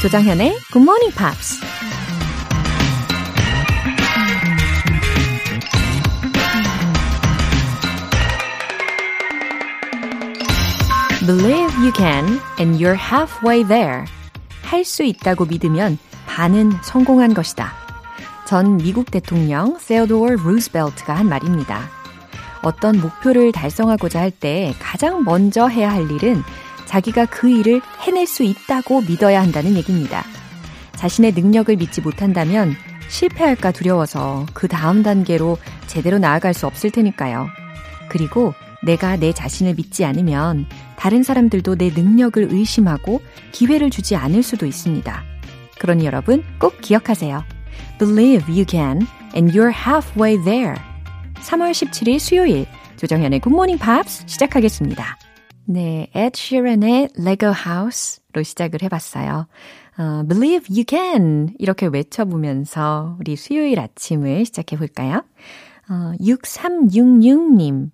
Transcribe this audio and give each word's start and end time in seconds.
조장현의 0.00 0.56
Good 0.72 0.82
Morning 0.82 1.14
Pops. 1.14 1.60
Believe 11.26 11.72
you 11.82 11.92
can 11.94 12.40
and 12.58 12.82
you're 12.82 12.96
halfway 12.96 13.62
there. 13.66 14.04
할 14.64 14.84
수 14.84 15.02
있다고 15.02 15.44
믿으면 15.46 15.98
반은 16.26 16.72
성공한 16.82 17.34
것이다. 17.34 17.72
전 18.46 18.78
미국 18.78 19.10
대통령 19.10 19.76
세오도어 19.78 20.30
루스벨트가 20.30 21.14
한 21.14 21.28
말입니다. 21.28 21.88
어떤 22.62 23.00
목표를 23.00 23.52
달성하고자 23.52 24.20
할 24.20 24.30
때 24.30 24.74
가장 24.80 25.24
먼저 25.24 25.66
해야 25.66 25.90
할 25.92 26.10
일은 26.10 26.42
자기가 26.90 27.26
그 27.26 27.48
일을 27.48 27.80
해낼 28.00 28.26
수 28.26 28.42
있다고 28.42 29.02
믿어야 29.02 29.40
한다는 29.40 29.76
얘기입니다. 29.76 30.24
자신의 30.96 31.34
능력을 31.34 31.76
믿지 31.76 32.00
못한다면 32.00 32.74
실패할까 33.08 33.70
두려워서 33.70 34.46
그 34.54 34.66
다음 34.66 35.04
단계로 35.04 35.56
제대로 35.86 36.18
나아갈 36.18 36.52
수 36.52 36.66
없을 36.66 36.90
테니까요. 36.90 37.46
그리고 38.08 38.54
내가 38.82 39.16
내 39.16 39.32
자신을 39.32 39.74
믿지 39.74 40.04
않으면 40.04 40.66
다른 40.96 41.22
사람들도 41.22 41.76
내 41.76 41.90
능력을 41.90 42.48
의심하고 42.50 43.22
기회를 43.52 43.90
주지 43.90 44.16
않을 44.16 44.42
수도 44.42 44.66
있습니다. 44.66 45.22
그러니 45.78 46.04
여러분 46.06 46.42
꼭 46.58 46.80
기억하세요. 46.80 47.44
Believe 48.00 48.52
you 48.52 48.64
can 48.68 49.06
and 49.36 49.56
you're 49.56 49.72
halfway 49.72 50.42
there. 50.42 50.74
3월 51.36 51.70
17일 51.70 52.18
수요일 52.18 52.66
조정현의 52.96 53.42
Morning 53.46 53.80
Pops 53.80 54.24
시작하겠습니다. 54.26 55.19
네, 55.70 56.10
Ed 56.16 56.32
Sheeran의 56.34 57.10
Lego 57.16 57.54
House로 57.54 58.42
시작을 58.42 58.82
해봤어요. 58.82 59.46
어, 59.98 60.24
Believe 60.28 60.66
you 60.68 60.84
can 60.88 61.54
이렇게 61.60 61.86
외쳐보면서 61.86 63.16
우리 63.20 63.36
수요일 63.36 63.78
아침을 63.78 64.44
시작해볼까요? 64.46 65.22
어, 65.88 66.12
6366님 66.20 67.90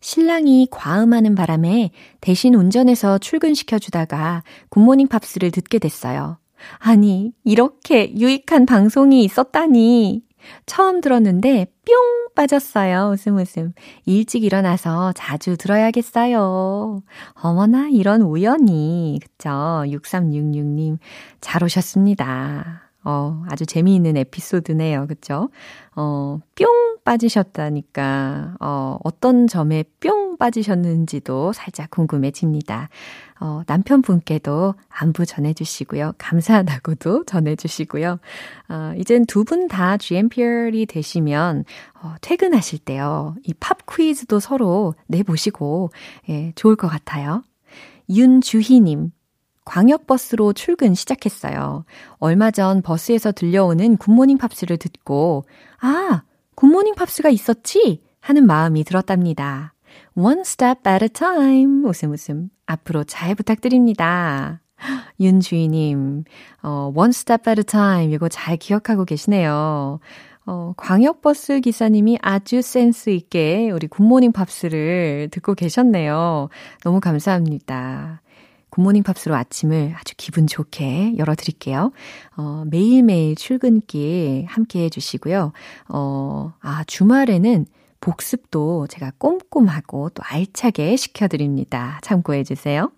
신랑이 0.00 0.68
과음하는 0.70 1.34
바람에 1.34 1.90
대신 2.20 2.54
운전해서 2.54 3.18
출근시켜주다가 3.18 4.44
굿모닝 4.68 5.08
팝스를 5.08 5.50
듣게 5.50 5.80
됐어요. 5.80 6.38
아니, 6.78 7.32
이렇게 7.42 8.14
유익한 8.16 8.66
방송이 8.66 9.24
있었다니. 9.24 10.22
처음 10.66 11.00
들었는데 11.00 11.66
뿅 11.86 12.28
빠졌어요. 12.34 13.10
웃음 13.12 13.36
웃음. 13.36 13.72
일찍 14.04 14.44
일어나서 14.44 15.12
자주 15.14 15.56
들어야겠어요. 15.56 17.02
어머나 17.34 17.88
이런 17.88 18.22
우연이. 18.22 19.18
그쵸? 19.22 19.50
6366님 19.86 20.98
잘 21.40 21.64
오셨습니다. 21.64 22.85
어, 23.08 23.44
아주 23.48 23.64
재미있는 23.66 24.16
에피소드네요. 24.16 25.06
그쵸? 25.06 25.48
어, 25.94 26.40
뿅 26.56 26.98
빠지셨다니까, 27.04 28.56
어, 28.60 28.98
어떤 29.04 29.46
점에 29.46 29.84
뿅 30.00 30.36
빠지셨는지도 30.38 31.52
살짝 31.52 31.88
궁금해집니다. 31.90 32.88
어, 33.40 33.62
남편분께도 33.68 34.74
안부 34.88 35.24
전해주시고요. 35.24 36.14
감사하다고도 36.18 37.24
전해주시고요. 37.30 38.18
어, 38.70 38.92
이젠 38.98 39.24
두 39.26 39.44
분 39.44 39.68
다 39.68 39.96
GMPer이 39.96 40.86
되시면, 40.86 41.64
어, 42.02 42.14
퇴근하실 42.22 42.80
때요. 42.80 43.36
이 43.44 43.54
팝 43.60 43.78
퀴즈도 43.86 44.40
서로 44.40 44.94
내보시고, 45.06 45.90
예, 46.28 46.50
좋을 46.56 46.74
것 46.74 46.88
같아요. 46.88 47.42
윤주희님, 48.10 49.10
광역버스로 49.66 50.54
출근 50.54 50.94
시작했어요. 50.94 51.84
얼마 52.18 52.50
전 52.50 52.80
버스에서 52.80 53.32
들려오는 53.32 53.98
굿모닝 53.98 54.38
팝스를 54.38 54.78
듣고, 54.78 55.44
아, 55.80 56.22
굿모닝 56.54 56.94
팝스가 56.94 57.28
있었지? 57.28 58.00
하는 58.20 58.46
마음이 58.46 58.84
들었답니다. 58.84 59.74
One 60.14 60.40
step 60.40 60.88
at 60.88 61.04
a 61.04 61.08
time. 61.08 61.84
웃음 61.84 62.12
웃음. 62.12 62.48
앞으로 62.64 63.04
잘 63.04 63.34
부탁드립니다. 63.34 64.62
윤주희님, 65.20 66.24
어, 66.62 66.92
one 66.94 67.10
step 67.10 67.48
at 67.50 67.60
a 67.60 67.64
time. 67.64 68.14
이거 68.14 68.28
잘 68.28 68.56
기억하고 68.56 69.04
계시네요. 69.04 70.00
어, 70.46 70.74
광역버스 70.76 71.60
기사님이 71.60 72.18
아주 72.22 72.62
센스 72.62 73.10
있게 73.10 73.70
우리 73.70 73.88
굿모닝 73.88 74.32
팝스를 74.32 75.28
듣고 75.32 75.54
계셨네요. 75.54 76.48
너무 76.84 77.00
감사합니다. 77.00 78.22
굿모닝 78.76 79.04
팝스로 79.04 79.34
아침을 79.34 79.94
아주 79.96 80.12
기분 80.18 80.46
좋게 80.46 81.16
열어드릴게요. 81.16 81.92
어, 82.36 82.64
매일매일 82.70 83.34
출근길 83.34 84.44
함께 84.46 84.84
해주시고요. 84.84 85.52
어, 85.88 86.52
아, 86.60 86.84
주말에는 86.86 87.64
복습도 88.00 88.86
제가 88.88 89.12
꼼꼼하고 89.16 90.10
또 90.10 90.22
알차게 90.26 90.96
시켜드립니다. 90.96 91.98
참고해주세요. 92.02 92.92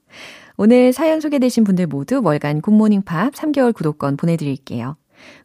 오늘 0.57 0.93
사연 0.93 1.21
소개되신 1.21 1.63
분들 1.63 1.87
모두 1.87 2.21
월간 2.25 2.61
굿모닝 2.61 3.03
팝스 3.03 3.33
3개월 3.33 3.73
구독권 3.73 4.17
보내드릴게요. 4.17 4.97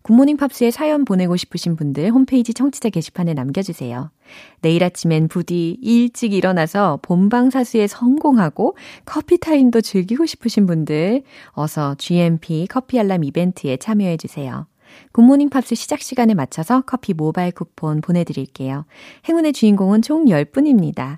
굿모닝 0.03 0.37
팝스에 0.37 0.71
사연 0.71 1.05
보내고 1.05 1.35
싶으신 1.35 1.75
분들 1.75 2.11
홈페이지 2.11 2.53
청취자 2.53 2.89
게시판에 2.89 3.33
남겨주세요. 3.33 4.11
내일 4.61 4.83
아침엔 4.83 5.27
부디 5.27 5.77
일찍 5.81 6.33
일어나서 6.33 6.99
본방사수에 7.01 7.87
성공하고 7.87 8.75
커피 9.05 9.37
타임도 9.37 9.81
즐기고 9.81 10.25
싶으신 10.25 10.65
분들 10.65 11.23
어서 11.51 11.95
GMP 11.95 12.67
커피 12.69 12.99
알람 12.99 13.23
이벤트에 13.23 13.77
참여해주세요. 13.77 14.67
굿모닝 15.11 15.49
팝스 15.49 15.75
시작 15.75 16.01
시간에 16.01 16.33
맞춰서 16.33 16.81
커피 16.81 17.13
모바일 17.13 17.51
쿠폰 17.51 18.01
보내드릴게요. 18.01 18.85
행운의 19.27 19.53
주인공은 19.53 20.01
총 20.01 20.25
10분입니다. 20.25 21.17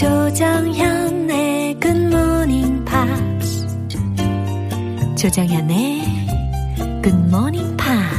조정현의 0.00 1.78
Good 1.78 2.06
Morning 2.06 2.82
Pops. 2.86 3.66
조정현의 5.18 6.00
Good 7.02 7.26
Morning 7.28 7.76
Pops. 7.76 8.09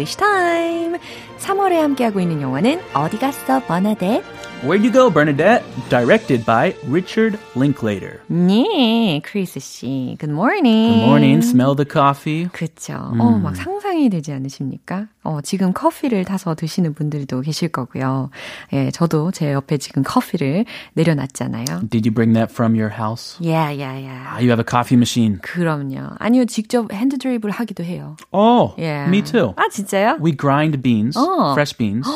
English 0.00 0.16
Time. 0.16 0.98
3월에 1.38 1.74
함께하고 1.74 2.20
있는 2.20 2.40
영화는 2.40 2.80
어디 2.94 3.18
갔어, 3.18 3.60
버나데? 3.60 4.22
Where'd 4.63 4.83
You 4.83 4.91
Go, 4.91 5.09
Bernadette? 5.11 5.63
Directed 5.89 6.43
by 6.45 6.73
Richard 6.87 7.37
Linklater. 7.55 8.19
네, 8.31 9.21
크리스 9.23 9.59
씨. 9.59 10.17
Good 10.19 10.31
morning. 10.33 10.93
Good 10.93 11.05
morning. 11.05 11.41
Smell 11.43 11.75
the 11.75 11.85
coffee. 11.85 12.47
그쵸. 12.51 12.93
어, 12.95 13.39
막 13.39 13.55
상상이 13.55 14.09
되지 14.09 14.31
않으십니까? 14.33 15.07
어, 15.23 15.41
지금 15.41 15.71
커피를 15.73 16.25
타서 16.25 16.55
드시는 16.55 16.93
분들도 16.95 17.41
계실 17.41 17.69
거고요. 17.69 18.31
예, 18.73 18.89
저도 18.91 19.31
제 19.31 19.51
옆에 19.53 19.77
지금 19.77 20.01
커피를 20.03 20.65
내려놨잖아요. 20.93 21.65
Did 21.89 22.07
you 22.07 22.11
bring 22.13 22.33
that 22.33 22.51
from 22.51 22.73
your 22.75 22.89
house? 22.89 23.37
Yeah, 23.39 23.69
yeah, 23.69 23.97
yeah. 23.99 24.25
Ah, 24.33 24.39
you 24.39 24.49
have 24.49 24.59
a 24.59 24.65
coffee 24.67 24.97
machine. 24.97 25.37
그럼요. 25.43 26.15
아니요, 26.17 26.45
직접 26.45 26.91
핸드 26.91 27.17
드립을 27.19 27.51
하기도 27.51 27.83
해요. 27.83 28.15
Oh, 28.31 28.73
Yeah. 28.79 29.07
me 29.09 29.21
too. 29.21 29.53
아, 29.57 29.69
진짜요? 29.69 30.17
We 30.19 30.31
grind 30.35 30.81
beans, 30.81 31.15
Oh. 31.17 31.53
fresh 31.53 31.77
beans, 31.77 32.07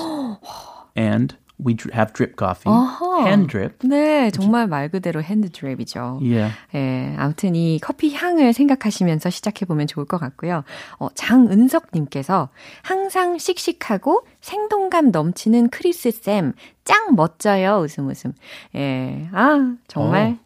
and 0.97 1.35
we 1.64 1.76
have 1.94 2.12
drip 2.12 2.37
coffee, 2.37 2.70
어허. 2.70 3.26
hand 3.26 3.49
drip. 3.49 3.78
네, 3.87 4.31
정말 4.31 4.66
말 4.66 4.88
그대로 4.88 5.22
hand 5.22 5.48
drip이죠. 5.50 6.20
Yeah. 6.20 6.55
예, 6.75 7.14
아무튼 7.16 7.55
이 7.55 7.78
커피 7.81 8.14
향을 8.14 8.52
생각하시면서 8.52 9.31
시작해 9.31 9.64
보면 9.64 9.87
좋을 9.87 10.06
것 10.06 10.19
같고요. 10.19 10.64
어, 10.99 11.08
장은석님께서 11.14 12.50
항상 12.82 13.38
씩씩하고 13.38 14.26
생동감 14.40 15.11
넘치는 15.11 15.70
크리스 15.70 16.11
쌤, 16.11 16.52
짱 16.84 17.14
멋져요. 17.14 17.81
웃음 17.82 18.08
웃음. 18.08 18.32
예, 18.75 19.28
아, 19.32 19.75
정말. 19.88 20.38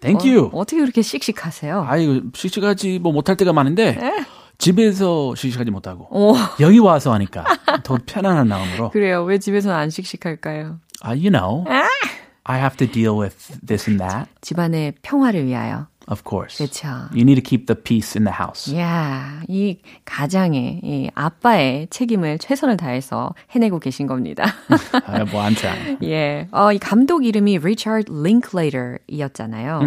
Thank 0.00 0.30
어, 0.30 0.32
you. 0.32 0.50
어떻게 0.52 0.80
그렇게 0.80 1.02
씩씩하세요? 1.02 1.84
아이고 1.88 2.30
씩씩하지 2.32 3.00
뭐 3.00 3.12
못할 3.12 3.36
때가 3.36 3.52
많은데 3.52 3.98
집에서 4.58 5.34
씩씩하지 5.34 5.70
못하고 5.70 6.08
오, 6.10 6.34
여기 6.60 6.78
와서 6.78 7.12
하니까 7.14 7.44
더 7.84 7.98
편안한 8.04 8.48
마음으로. 8.48 8.90
그래요. 8.90 9.22
왜 9.24 9.38
집에서는 9.38 9.74
안 9.76 9.88
씩씩할까요? 9.90 10.80
Uh, 11.04 11.14
you 11.14 11.30
know, 11.30 11.64
I 12.44 12.58
have 12.58 12.76
to 12.78 12.86
deal 12.90 13.16
with 13.18 13.36
this 13.64 13.88
and 13.88 14.02
that. 14.02 14.28
집안의 14.40 14.94
평화를 15.02 15.46
위하여. 15.46 15.86
Of 16.10 16.22
course. 16.26 16.56
그렇죠. 16.58 16.88
You 17.12 17.22
need 17.22 17.36
to 17.36 17.42
keep 17.42 17.66
the 17.66 17.76
peace 17.76 18.16
in 18.18 18.24
the 18.24 18.34
house. 18.34 18.74
야, 18.76 19.42
이 19.48 19.78
가장의 20.04 20.80
이 20.82 21.10
아빠의 21.14 21.88
책임을 21.90 22.38
최선을 22.38 22.76
다해서 22.78 23.34
해내고 23.50 23.78
계신 23.78 24.06
겁니다. 24.06 24.44
아, 25.04 25.24
뭐안 25.24 25.54
try. 25.54 25.98
예, 26.02 26.48
어, 26.50 26.72
이 26.72 26.78
감독 26.78 27.24
이름이 27.26 27.58
리처드 27.58 28.10
링클레이터이었잖아요. 28.10 29.80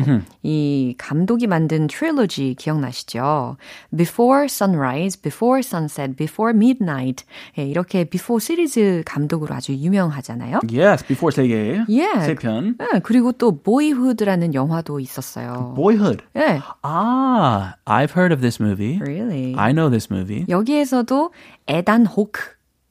이 0.43 0.95
감독이 0.97 1.47
만든 1.47 1.87
트릴로지 1.87 2.55
기억나시죠? 2.57 3.57
Before 3.95 4.45
Sunrise, 4.45 5.19
Before 5.21 5.59
Sunset, 5.63 6.15
Before 6.15 6.55
Midnight 6.55 7.25
예, 7.57 7.63
이렇게 7.65 8.03
Before 8.03 8.39
시리즈 8.39 9.03
감독으로 9.05 9.55
아주 9.55 9.73
유명하잖아요. 9.73 10.59
Yes, 10.71 11.05
before 11.05 11.33
세 11.33 11.47
개. 11.47 11.81
예. 11.89 12.07
세 12.21 12.35
편. 12.35 12.75
예, 12.81 12.99
그리고 12.99 13.31
또 13.31 13.57
Boyhood라는 13.61 14.53
영화도 14.53 14.99
있었어요. 14.99 15.73
Boyhood. 15.75 16.10
예, 16.35 16.61
Ah, 16.83 17.75
I've 17.85 18.11
heard 18.11 18.31
of 18.33 18.41
this 18.41 18.61
movie. 18.61 18.99
really. 19.01 19.55
I 19.57 19.71
know 19.73 19.89
this 19.89 20.07
movie. 20.11 20.45
여기에서도 20.49 21.31
에단 21.67 22.05
호크 22.05 22.41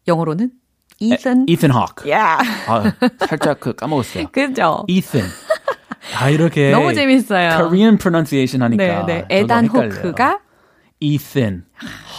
영어로는 0.09 0.51
이슨 1.01 1.47
Ethan 1.49 1.73
Hawke. 1.73 2.11
야, 2.11 2.39
아, 2.69 2.93
살짝 3.27 3.61
그 3.61 3.73
까먹었어요. 3.75 4.27
그죠? 4.33 4.85
Ethan. 4.89 5.29
아, 6.19 6.29
이렇게 6.31 6.71
너무 6.73 6.93
재밌어요. 6.95 7.57
Korean 7.57 7.97
pronunciation 7.99 8.63
하니까 8.63 9.07
네, 9.07 9.25
네. 9.27 9.27
에단. 9.31 9.67
호크가 9.67 10.41
Ethan 11.01 11.65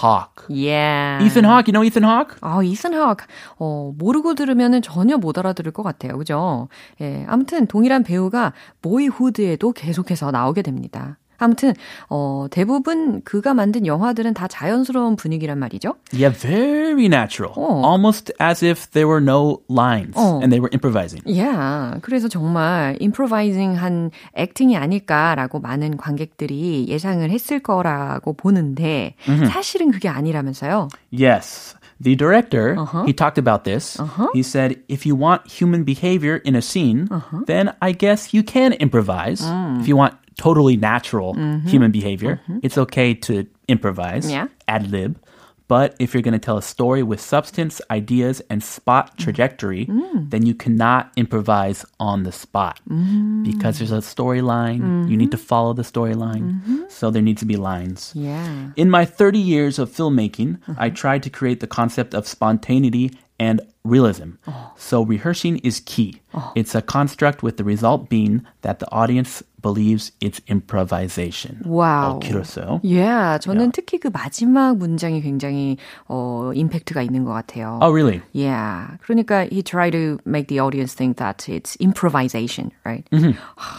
Hawke. 0.01 0.55
예. 0.55 1.19
Ethan 1.21 1.45
Hawke, 1.45 1.67
you 1.67 1.71
know 1.71 1.85
Ethan 1.85 2.03
Hawke? 2.03 2.37
아, 2.41 2.63
이슨 2.63 2.93
하크. 2.95 3.25
어, 3.59 3.93
모르고 3.97 4.33
들으면은 4.33 4.81
전혀 4.81 5.17
못 5.17 5.37
알아들을 5.37 5.71
것 5.71 5.83
같아요. 5.83 6.17
그죠? 6.17 6.67
예. 6.99 7.25
아무튼 7.27 7.67
동일한 7.67 8.03
배우가 8.03 8.53
보이후드에도 8.81 9.71
계속해서 9.71 10.31
나오게 10.31 10.63
됩니다. 10.63 11.17
아무튼 11.41 11.73
어, 12.09 12.45
대부분 12.51 13.21
그가 13.23 13.53
만든 13.53 13.85
영화들은 13.85 14.33
다 14.33 14.47
자연스러운 14.47 15.15
분위기란 15.15 15.57
말이죠. 15.59 15.95
Yeah, 16.13 16.31
very 16.37 17.05
natural. 17.07 17.53
어. 17.57 17.81
Almost 17.83 18.31
as 18.39 18.63
if 18.63 18.89
there 18.91 19.07
were 19.07 19.21
no 19.21 19.59
lines 19.69 20.13
어. 20.15 20.39
and 20.41 20.49
they 20.53 20.59
were 20.61 20.69
improvising. 20.71 21.23
야, 21.37 21.97
그래서 22.01 22.27
정말 22.27 22.95
improvising한 23.01 24.11
액팅이 24.35 24.77
아닐까라고 24.77 25.59
많은 25.59 25.97
관객들이 25.97 26.85
예상을 26.87 27.27
했을 27.29 27.59
거라고 27.59 28.33
보는데 28.33 29.15
사실은 29.51 29.91
그게 29.91 30.07
아니라면서요. 30.09 30.89
Yes. 31.11 31.75
The 32.01 32.15
director, 32.17 32.73
Uh-huh. 32.79 33.03
he 33.05 33.13
talked 33.13 33.37
about 33.37 33.63
this. 33.63 33.95
He 34.33 34.41
said, 34.41 34.81
if 34.89 35.05
you 35.05 35.13
want 35.15 35.45
human 35.45 35.83
behavior 35.85 36.41
in 36.43 36.55
a 36.55 36.61
scene, 36.61 37.07
Uh-huh. 37.11 37.45
then 37.45 37.73
I 37.79 37.91
guess 37.93 38.33
you 38.33 38.41
can 38.41 38.73
improvise. 38.81 39.45
Mm. 39.45 39.81
If 39.81 39.87
you 39.87 39.95
want 39.95 40.15
totally 40.41 40.75
natural 40.75 41.35
mm-hmm. 41.35 41.67
human 41.67 41.91
behavior, 41.91 42.41
mm-hmm. 42.41 42.59
it's 42.63 42.77
okay 42.77 43.13
to 43.13 43.45
improvise, 43.67 44.25
Mm-hmm. 44.25 44.31
Yeah. 44.33 44.47
ad 44.67 44.89
lib. 44.91 45.21
But 45.67 45.95
if 45.99 46.13
you're 46.13 46.25
going 46.29 46.39
to 46.41 46.45
tell 46.47 46.57
a 46.57 46.61
story 46.61 47.01
with 47.01 47.21
substance, 47.21 47.79
ideas, 47.89 48.41
and 48.49 48.59
spot 48.61 49.05
mm. 49.15 49.23
trajectory, 49.23 49.85
Mm. 49.85 50.29
then 50.29 50.45
you 50.45 50.53
cannot 50.53 51.13
improvise 51.15 51.85
on 51.97 52.23
the 52.23 52.33
spot 52.33 52.81
mm. 52.89 53.45
because 53.45 53.77
there's 53.77 53.93
a 53.93 54.03
storyline. 54.03 55.07
You 55.09 55.15
need 55.15 55.31
mm-hmm. 55.31 55.39
to 55.39 55.49
follow 55.51 55.71
the 55.71 55.87
storyline. 55.93 56.59
So 56.91 57.09
there 57.09 57.21
needs 57.21 57.39
to 57.39 57.47
be 57.47 57.55
lines. 57.55 58.11
Yeah. 58.13 58.75
In 58.75 58.89
my 58.89 59.05
30 59.05 59.39
years 59.39 59.79
of 59.79 59.87
filmmaking, 59.89 60.59
I 60.67 60.87
uh-huh. 60.87 60.95
tried 61.03 61.23
to 61.23 61.29
create 61.29 61.61
the 61.61 61.71
concept 61.71 62.11
of 62.13 62.27
spontaneity 62.27 63.15
and 63.39 63.61
realism. 63.83 64.31
Oh. 64.47 64.71
So 64.77 65.03
rehearsing 65.03 65.57
is 65.59 65.81
key. 65.85 66.21
Oh. 66.33 66.51
It's 66.53 66.75
a 66.75 66.81
construct 66.81 67.41
with 67.43 67.55
the 67.57 67.63
result 67.63 68.09
being 68.09 68.45
that 68.61 68.79
the 68.79 68.91
audience 68.91 69.41
believes 69.62 70.12
it's 70.20 70.40
improvisation. 70.48 71.60
와우. 71.64 72.16
어, 72.16 72.18
길었어요. 72.20 72.80
예, 72.84 73.38
저는 73.40 73.72
특히 73.72 73.98
그 73.98 74.08
마지막 74.08 74.76
문장이 74.76 75.20
굉장히 75.22 75.76
어 76.08 76.52
임팩트가 76.54 77.02
있는 77.02 77.24
것 77.24 77.32
같아요. 77.32 77.78
Oh, 77.82 77.90
really? 77.92 78.22
Yeah. 78.32 78.96
그러니까 79.02 79.48
he 79.50 79.62
tried 79.62 79.92
to 79.92 80.18
make 80.24 80.48
the 80.48 80.60
audience 80.60 80.94
think 80.94 81.16
that 81.18 81.48
it's 81.48 81.76
improvisation, 81.80 82.70
right? 82.84 83.04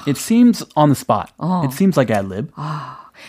It 0.06 0.18
seems 0.18 0.64
on 0.76 0.90
the 0.90 0.96
spot. 0.96 1.32
It 1.64 1.72
seems 1.72 1.96
like 1.98 2.10
ad 2.12 2.28
lib. 2.28 2.52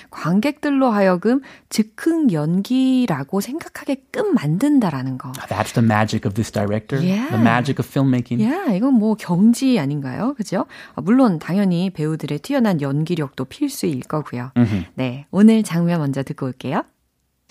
관객들로 0.09 0.89
하여금 0.89 1.41
즉흥 1.69 2.31
연기라고 2.31 3.41
생각하게끔 3.41 4.33
만든다라는 4.33 5.17
거. 5.17 5.31
That's 5.33 5.73
the 5.73 5.85
magic 5.85 6.25
of 6.27 6.35
this 6.35 6.51
director. 6.51 7.03
Yeah. 7.03 7.29
The 7.29 7.41
magic 7.41 7.79
of 7.79 7.87
filmmaking. 7.89 8.43
야, 8.43 8.73
이건 8.73 8.93
뭐 8.93 9.15
경지 9.15 9.79
아닌가요? 9.79 10.33
그죠? 10.35 10.65
아, 10.95 11.01
물론 11.01 11.39
당연히 11.39 11.89
배우들의 11.89 12.39
뛰어난 12.39 12.81
연기력도 12.81 13.45
필수일 13.45 14.01
거고요. 14.01 14.51
네, 14.95 15.25
오늘 15.31 15.63
장면 15.63 15.99
먼저 15.99 16.23
듣고 16.23 16.45
올게요. 16.47 16.83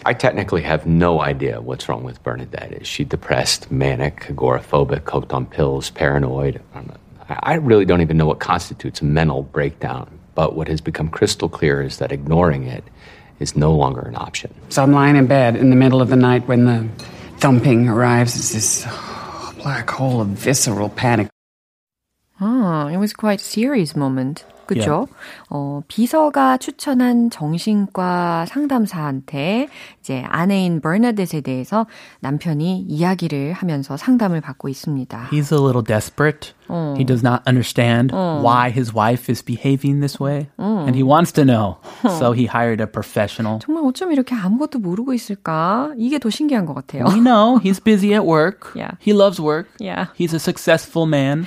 I 0.04 0.14
technically 0.14 0.64
have 0.64 0.84
no 0.84 1.20
idea 1.20 1.60
what's 1.60 1.88
wrong 1.88 2.04
with 2.04 2.22
Bernadette. 2.24 2.72
Is 2.72 2.88
she 2.88 3.04
depressed, 3.04 3.70
manic, 3.70 4.26
agoraphobic, 4.28 5.08
hooked 5.08 5.32
on 5.32 5.46
pills, 5.46 5.90
paranoid? 5.90 6.60
I 6.74 6.82
I 7.28 7.54
really 7.54 7.84
don't 7.84 8.00
even 8.00 8.16
know 8.16 8.26
what 8.26 8.40
constitutes 8.40 9.00
a 9.00 9.04
mental 9.04 9.42
breakdown. 9.42 10.08
But 10.35 10.55
what 10.55 10.67
has 10.67 10.81
become 10.81 11.09
crystal 11.09 11.49
clear 11.49 11.81
is 11.81 11.97
that 11.97 12.11
ignoring 12.11 12.63
it 12.67 12.83
is 13.39 13.55
no 13.55 13.73
longer 13.73 14.01
an 14.01 14.15
option. 14.15 14.53
So 14.69 14.83
I'm 14.83 14.93
lying 14.93 15.15
in 15.15 15.27
bed 15.27 15.55
in 15.55 15.69
the 15.69 15.75
middle 15.75 16.01
of 16.01 16.09
the 16.09 16.15
night 16.15 16.47
when 16.47 16.65
the 16.65 16.87
thumping 17.39 17.89
arrives. 17.89 18.35
It's 18.35 18.53
this 18.53 18.85
black 19.61 19.89
hole 19.89 20.21
of 20.21 20.27
visceral 20.27 20.89
panic. 20.89 21.29
아, 22.39 22.91
it 22.91 22.97
was 22.97 23.13
quite 23.13 23.41
serious 23.41 23.97
moment. 23.97 24.45
그죠? 24.67 25.07
어, 25.49 25.81
비서가 25.87 26.57
추천한 26.57 27.29
정신과 27.29 28.45
상담사한테 28.47 29.69
이제 30.01 30.23
아내인 30.27 30.81
버나뎃에 30.81 31.41
대해서 31.41 31.87
남편이 32.19 32.81
이야기를 32.81 33.53
하면서 33.53 33.97
상담을 33.97 34.41
받고 34.41 34.67
있습니다. 34.67 35.29
He's 35.31 35.53
a 35.53 35.59
little 35.59 35.83
desperate. 35.83 36.53
He 36.97 37.03
does 37.05 37.23
not 37.23 37.41
understand 37.47 38.11
why 38.11 38.69
his 38.69 38.93
wife 38.93 39.29
is 39.29 39.41
behaving 39.41 40.01
this 40.01 40.19
way. 40.19 40.49
And 40.57 40.95
he 40.95 41.03
wants 41.03 41.31
to 41.33 41.43
know. 41.45 41.77
So 42.19 42.31
he 42.33 42.45
hired 42.45 42.81
a 42.81 42.87
professional. 42.87 43.59
정말 43.59 43.83
어쩜 43.85 44.11
이렇게 44.11 44.35
아무것도 44.35 44.79
모르고 44.79 45.13
있을까? 45.13 45.91
이게 45.97 46.19
더 46.19 46.29
신기한 46.29 46.65
것 46.65 46.73
같아요. 46.73 47.05
We 47.07 47.19
know 47.21 47.59
he's 47.59 47.79
busy 47.79 48.13
at 48.13 48.25
work. 48.25 48.71
Yeah. 48.75 48.91
He 48.99 49.13
loves 49.13 49.39
work. 49.39 49.67
Yeah. 49.79 50.07
He's 50.17 50.33
a 50.33 50.39
successful 50.39 51.05
man 51.07 51.45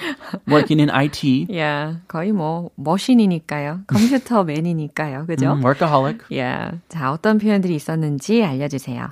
working 0.48 0.80
in 0.80 0.90
IT. 0.90 1.48
야, 1.56 2.00
거의 2.08 2.32
뭐 2.32 2.70
머신이니까요. 2.76 3.80
컴퓨터맨이니까요. 3.86 5.26
그죠? 5.26 5.52
Mm, 5.54 5.62
workaholic. 5.64 6.18
야, 6.36 6.72
자, 6.88 7.12
어떤 7.12 7.38
표현들이 7.38 7.74
있었는지 7.74 8.42
알려주세요. 8.44 9.10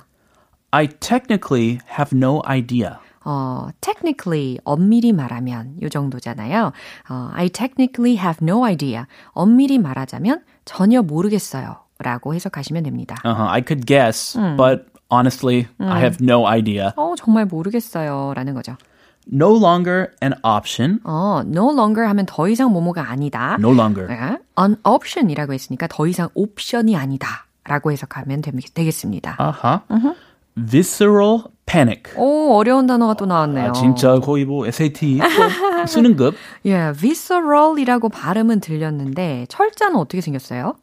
I 0.71 0.87
technically 0.87 1.79
have 1.97 2.13
no 2.13 2.41
idea. 2.47 2.99
어, 3.24 3.68
technically, 3.80 4.58
엄밀히 4.64 5.12
말하면 5.12 5.76
요 5.82 5.88
정도잖아요. 5.88 6.72
어, 7.08 7.30
I 7.32 7.48
technically 7.48 8.16
have 8.16 8.38
no 8.42 8.64
idea. 8.64 9.04
엄밀히 9.32 9.78
말하자면 9.78 10.42
전혀 10.64 11.02
모르겠어요. 11.02 11.76
라고 11.98 12.34
해석하시면 12.34 12.82
됩니다. 12.82 13.16
Uh-huh. 13.24 13.48
I 13.48 13.62
could 13.66 13.86
guess, 13.86 14.36
but 14.56 14.86
honestly, 15.10 15.68
I 15.78 16.00
have 16.00 16.18
no 16.20 16.46
idea. 16.46 16.90
어, 16.96 17.14
정말 17.16 17.46
모르겠어요. 17.46 18.32
라는 18.34 18.54
거죠. 18.54 18.76
No 19.32 19.56
longer 19.56 20.10
an 20.22 20.34
option. 20.42 21.00
어, 21.04 21.42
no 21.46 21.70
longer 21.72 22.06
하면 22.08 22.26
더 22.26 22.48
이상 22.48 22.72
뭐뭐가 22.72 23.10
아니다. 23.10 23.56
No 23.58 23.72
longer. 23.72 24.08
네, 24.08 24.38
an 24.58 24.76
option이라고 24.84 25.54
했으니까 25.54 25.86
더 25.86 26.06
이상 26.06 26.28
옵션이 26.34 26.96
아니다. 26.96 27.46
라고 27.64 27.90
해석하면 27.92 28.42
되, 28.42 28.50
되겠습니다. 28.50 29.36
Uh-huh. 29.38 30.14
Visceral 30.56 31.44
panic. 31.66 32.02
오, 32.16 32.54
어려운 32.56 32.86
단어가 32.86 33.14
또 33.14 33.26
나왔네요. 33.26 33.70
아, 33.70 33.72
진짜 33.72 34.18
거의 34.20 34.44
뭐 34.44 34.66
SAT 34.66 35.18
또 35.18 35.24
수능급. 35.86 36.34
예, 36.66 36.92
visceral이라고 36.94 38.08
발음은 38.08 38.60
들렸는데 38.60 39.46
철자는 39.48 39.96
어떻게 39.96 40.20
생겼어요? 40.20 40.76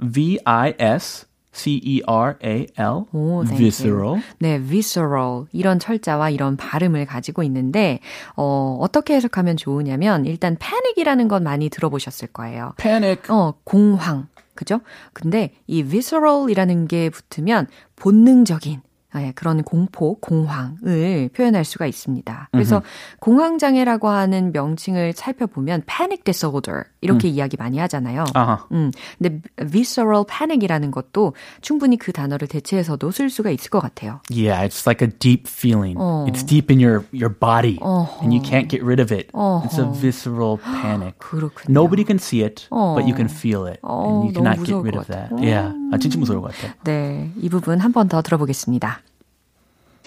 V-I-S 0.00 1.26
C 1.52 1.80
E 1.82 2.02
R 2.06 2.34
A 2.44 2.66
L. 2.76 3.04
오, 3.12 3.42
visceral. 3.44 4.22
네, 4.38 4.60
visceral 4.60 5.46
이런 5.52 5.78
철자와 5.80 6.30
이런 6.30 6.56
발음을 6.56 7.04
가지고 7.06 7.42
있는데 7.42 7.98
어, 8.36 8.78
어떻게 8.80 9.14
해석하면 9.14 9.56
좋으냐면 9.56 10.24
일단 10.24 10.56
panic이라는 10.56 11.26
건 11.26 11.42
많이 11.42 11.68
들어보셨을 11.68 12.28
거예요. 12.28 12.74
Panic. 12.76 13.22
어, 13.30 13.54
공황. 13.64 14.28
그죠? 14.54 14.80
근데 15.12 15.52
이 15.66 15.82
visceral이라는 15.84 16.86
게 16.88 17.10
붙으면 17.10 17.66
본능적인 17.96 18.80
예, 19.16 19.32
그런 19.34 19.62
공포, 19.62 20.18
공황을 20.20 21.30
표현할 21.34 21.64
수가 21.64 21.86
있습니다. 21.86 22.50
그래서 22.52 22.82
공황장애라고 23.20 24.08
하는 24.08 24.52
명칭을 24.52 25.14
살펴보면 25.14 25.82
panic 25.86 26.24
disorder 26.24 26.84
이렇게 27.00 27.28
이야기 27.28 27.56
많이 27.56 27.78
하잖아요. 27.78 28.24
아하. 28.34 28.66
음, 28.72 28.90
근데 29.18 29.40
visceral 29.56 30.24
panic이라는 30.28 30.90
것도 30.90 31.34
충분히 31.60 31.96
그 31.96 32.12
단어를 32.12 32.48
대체해서도 32.48 33.10
쓸 33.10 33.30
수가 33.30 33.50
있을 33.50 33.70
것 33.70 33.80
같아요. 33.80 34.20
Yeah, 34.30 34.64
it's 34.66 34.86
like 34.86 35.00
a 35.06 35.10
deep 35.18 35.46
feeling. 35.48 35.96
어. 35.98 36.26
It's 36.28 36.44
deep 36.44 36.72
in 36.72 36.80
your, 36.80 37.04
your 37.12 37.30
body 37.32 37.78
어허. 37.80 38.22
and 38.22 38.34
you 38.34 38.42
can't 38.42 38.68
get 38.68 38.82
rid 38.84 39.00
of 39.00 39.12
it. 39.14 39.28
It's 39.32 39.78
a 39.78 39.84
어허. 39.86 39.92
visceral 40.00 40.58
panic. 40.58 41.14
그렇군요. 41.18 41.70
Nobody 41.72 42.04
can 42.04 42.18
see 42.18 42.42
it, 42.42 42.66
어. 42.70 42.94
but 42.96 43.06
you 43.06 43.14
can 43.14 43.28
feel 43.28 43.66
it. 43.66 43.78
어, 43.82 44.04
and 44.04 44.24
you 44.26 44.32
cannot 44.34 44.58
get 44.66 44.74
rid 44.82 44.94
것 44.98 45.06
of 45.06 45.06
that. 45.08 45.30
같아. 45.30 45.42
Yeah. 45.42 45.72
아, 45.92 45.98
진짜 45.98 46.18
무서울 46.18 46.40
것 46.42 46.50
같아. 46.52 46.74
네, 46.84 47.30
이 47.40 47.48
부분 47.48 47.78
한 47.80 47.92
번 47.92 48.08
더 48.08 48.22
들어보겠습니다. 48.22 49.00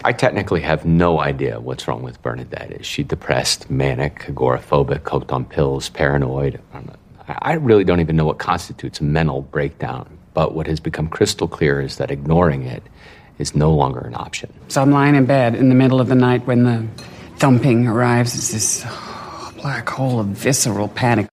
I 0.04 0.14
technically 0.14 0.62
have 0.62 0.84
no 0.84 1.20
idea 1.20 1.60
what's 1.60 1.88
wrong 1.88 2.02
with 2.02 2.22
Bernadette. 2.24 2.72
Is 2.72 2.88
she 2.88 3.04
depressed, 3.04 3.70
manic, 3.70 4.22
agoraphobic, 4.22 5.08
hooked 5.08 5.32
on 5.32 5.46
pills, 5.46 5.90
paranoid? 5.90 6.60
I 7.28 7.54
really 7.54 7.84
don't 7.84 8.00
even 8.00 8.16
know 8.16 8.26
what 8.26 8.40
constitutes 8.40 9.00
a 9.00 9.04
mental 9.04 9.44
breakdown. 9.44 10.18
But 10.34 10.56
what 10.56 10.66
has 10.66 10.80
become 10.80 11.08
crystal 11.08 11.48
clear 11.48 11.82
is 11.82 11.98
that 11.98 12.10
ignoring 12.10 12.64
it 12.64 12.82
is 13.38 13.54
no 13.54 13.72
longer 13.74 14.00
an 14.00 14.16
option. 14.16 14.52
So 14.70 14.82
I'm 14.82 14.92
lying 14.92 15.14
in 15.16 15.26
bed 15.26 15.56
in 15.56 15.70
the 15.70 15.76
middle 15.76 16.02
of 16.02 16.08
the 16.08 16.16
night 16.16 16.48
when 16.48 16.64
the 16.64 16.88
thumping 17.38 17.88
arrives. 17.88 18.34
It's 18.34 18.52
this 18.52 18.84
black 19.62 19.88
hole 19.88 20.20
of 20.20 20.28
visceral 20.28 20.88
panic. 20.88 21.28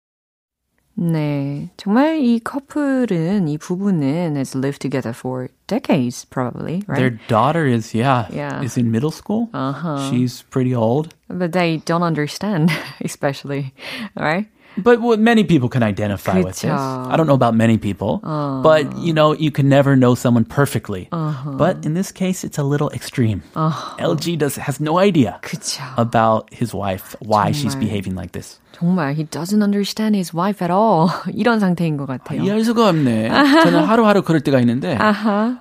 네, 0.98 1.70
정말 1.76 2.20
이 2.20 2.38
커플은 2.38 3.48
이 3.48 3.58
부부는 3.58 4.36
has 4.36 4.56
lived 4.56 4.78
together 4.80 5.10
for 5.12 5.48
decades, 5.66 6.24
probably, 6.24 6.84
right? 6.86 6.94
Their 6.96 7.18
daughter 7.26 7.66
is, 7.66 7.94
yeah, 7.94 8.28
Yeah. 8.30 8.62
is 8.62 8.76
in 8.78 8.92
middle 8.92 9.10
school. 9.10 9.48
Uh-huh. 9.52 10.08
She's 10.08 10.42
pretty 10.50 10.72
old. 10.72 11.12
But 11.28 11.50
they 11.50 11.78
don't 11.84 12.04
understand, 12.04 12.70
especially, 13.04 13.74
right? 14.14 14.46
But 14.78 15.00
what 15.00 15.20
many 15.20 15.44
people 15.44 15.68
can 15.68 15.84
identify 15.84 16.38
with 16.42 16.58
this. 16.58 16.64
그쵸. 16.64 17.06
I 17.08 17.16
don't 17.16 17.28
know 17.28 17.38
about 17.38 17.54
many 17.54 17.78
people, 17.78 18.18
but 18.18 18.98
you 18.98 19.12
know, 19.12 19.32
you 19.32 19.52
can 19.52 19.68
never 19.68 19.94
know 19.94 20.16
someone 20.16 20.44
perfectly. 20.44 21.06
But 21.12 21.86
in 21.86 21.94
this 21.94 22.10
case, 22.10 22.42
it's 22.42 22.58
a 22.58 22.64
little 22.64 22.90
extreme. 22.90 23.42
LG 23.54 24.36
does 24.38 24.56
has 24.56 24.80
no 24.80 24.98
idea 24.98 25.38
그쵸. 25.42 25.78
about 25.96 26.52
his 26.52 26.74
wife, 26.74 27.14
why 27.20 27.52
she's 27.52 27.76
정말. 27.76 27.86
behaving 27.86 28.14
like 28.16 28.32
this. 28.32 28.58
정말 28.74 29.14
he 29.14 29.22
doesn't 29.22 29.62
understand 29.62 30.16
his 30.16 30.34
wife 30.34 30.60
at 30.60 30.72
all. 30.72 31.06
이런 31.30 31.60
상태인 31.60 31.96
것 31.96 32.06
같아요. 32.06 32.42
이해할 32.42 32.64
수가 32.64 32.88
없네. 32.88 33.28
저는 33.62 33.84
하루하루 33.84 34.22
그럴 34.22 34.40
때가 34.40 34.58
있는데. 34.58 34.98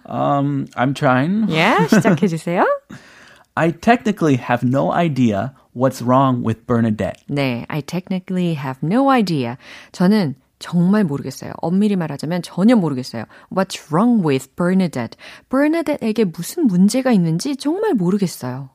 Um, 0.10 0.66
I'm 0.76 0.96
trying. 0.96 1.46
Yeah, 1.50 1.86
시작해 1.86 2.28
주세요. 2.28 2.66
I 3.56 3.70
technically 3.70 4.38
have 4.38 4.64
no 4.66 4.92
idea 4.92 5.54
what's 5.79 6.03
wrong 6.03 6.43
with 6.45 6.67
Bernadette. 6.67 7.23
네, 7.29 7.65
I 7.69 7.81
technically 7.83 8.55
have 8.55 8.79
no 8.83 9.11
idea. 9.11 9.57
저는 9.93 10.35
정말 10.59 11.05
모르겠어요. 11.05 11.53
엄밀히 11.63 11.95
말하자면 11.95 12.43
전혀 12.43 12.75
모르겠어요. 12.75 13.25
What's 13.51 13.93
wrong 13.93 14.27
with 14.27 14.49
Bernadette? 14.57 15.17
Bernadette에게 15.49 16.25
무슨 16.25 16.67
문제가 16.67 17.13
있는지 17.13 17.57
정말 17.57 17.95
모르겠어요. 17.95 18.71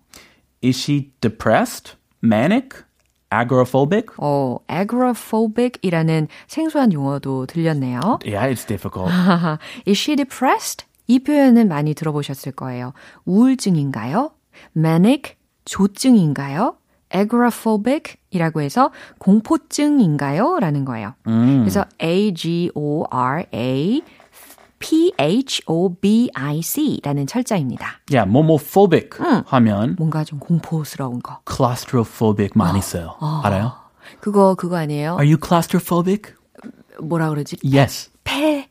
Is 0.63 0.79
she 0.79 1.11
depressed, 1.19 1.97
manic, 2.23 2.83
agoraphobic? 3.33 4.13
어, 4.17 4.59
agoraphobic이라는 4.71 6.29
생소한 6.47 6.93
용어도 6.93 7.45
들렸네요. 7.47 8.19
Yeah, 8.23 8.47
it's 8.49 8.65
difficult. 8.65 9.11
Is 9.85 9.99
she 9.99 10.15
depressed? 10.15 10.85
이 11.07 11.19
표현은 11.19 11.67
많이 11.67 11.93
들어보셨을 11.93 12.53
거예요. 12.53 12.93
우울증인가요? 13.25 14.31
manic, 14.77 15.35
조증인가요? 15.65 16.77
Agoraphobic 17.13 18.15
이라고 18.31 18.61
해서 18.61 18.91
공포증인가요? 19.19 20.59
라는 20.59 20.85
거예요. 20.85 21.13
그래서 21.23 21.85
A-G-O-R-A 22.01 24.01
P-H-O-B-I-C 25.73 26.99
라는 27.03 27.25
철자입니다. 27.25 28.01
yeah, 28.11 28.29
momophobic 28.29 29.11
하면 29.45 29.95
뭔가 29.97 30.25
좀 30.25 30.39
공포스러운 30.39 31.21
거. 31.21 31.39
claustrophobic 31.45 32.51
많이 32.55 32.81
써요. 32.81 33.15
알아요? 33.43 33.71
그거, 34.19 34.55
그거 34.55 34.75
아니에요? 34.77 35.11
Are 35.13 35.25
you 35.25 35.37
claustrophobic? 35.37 36.33
뭐라 37.01 37.29
그러지? 37.29 37.55
Yes. 37.63 38.11
폐, 38.25 38.67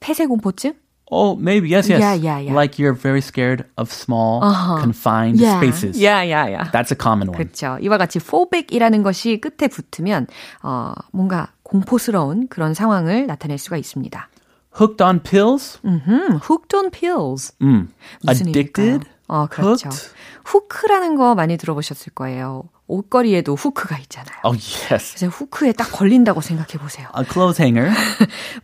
폐쇄 0.00 0.26
공포증? 0.26 0.74
Oh, 1.10 1.34
maybe. 1.36 1.68
Yes, 1.70 1.88
yes. 1.88 2.00
Yeah, 2.00 2.12
yeah, 2.12 2.38
yeah. 2.38 2.52
Like 2.54 2.78
you're 2.78 2.92
very 2.92 3.22
scared 3.22 3.64
of 3.78 3.90
small, 3.90 4.40
confined 4.80 5.40
Yeah. 5.40 5.56
spaces. 5.58 5.96
Yeah, 5.98 6.20
yeah, 6.22 6.46
yeah. 6.48 6.70
That's 6.70 6.92
a 6.92 6.96
common 6.96 7.28
one. 7.32 7.38
그렇죠. 7.38 7.78
이와 7.80 7.96
같이 7.96 8.18
phobic이라는 8.20 9.02
것이 9.02 9.40
끝에 9.40 9.68
붙으면 9.68 10.26
어, 10.62 10.92
뭔가 11.12 11.52
공포스러운 11.62 12.48
그런 12.48 12.74
상황을 12.74 13.26
나타낼 13.26 13.56
수가 13.58 13.76
있습니다. 13.78 14.28
Hooked 14.78 15.02
on 15.02 15.20
pills? 15.22 15.78
음, 15.84 16.00
hooked 16.44 16.76
on 16.76 16.90
pills. 16.90 17.52
Mm. 17.60 17.88
무슨 18.22 18.46
Addicted? 18.48 18.82
일일까요? 18.82 19.00
어, 19.28 19.46
그렇죠. 19.46 19.88
Hooked? 19.88 20.10
후크라는 20.44 21.16
거 21.16 21.34
많이 21.34 21.56
들어보셨을 21.56 22.12
거예요. 22.14 22.64
옷걸이에도 22.88 23.54
후크가 23.54 23.98
있잖아요. 23.98 24.36
Oh, 24.44 24.58
yes. 24.90 25.14
그래서 25.14 25.28
후크에 25.28 25.72
딱 25.72 25.92
걸린다고 25.92 26.40
생각해 26.40 26.82
보세요. 26.82 27.08
A 27.16 27.24
clothes 27.24 27.60
hanger. 27.62 27.92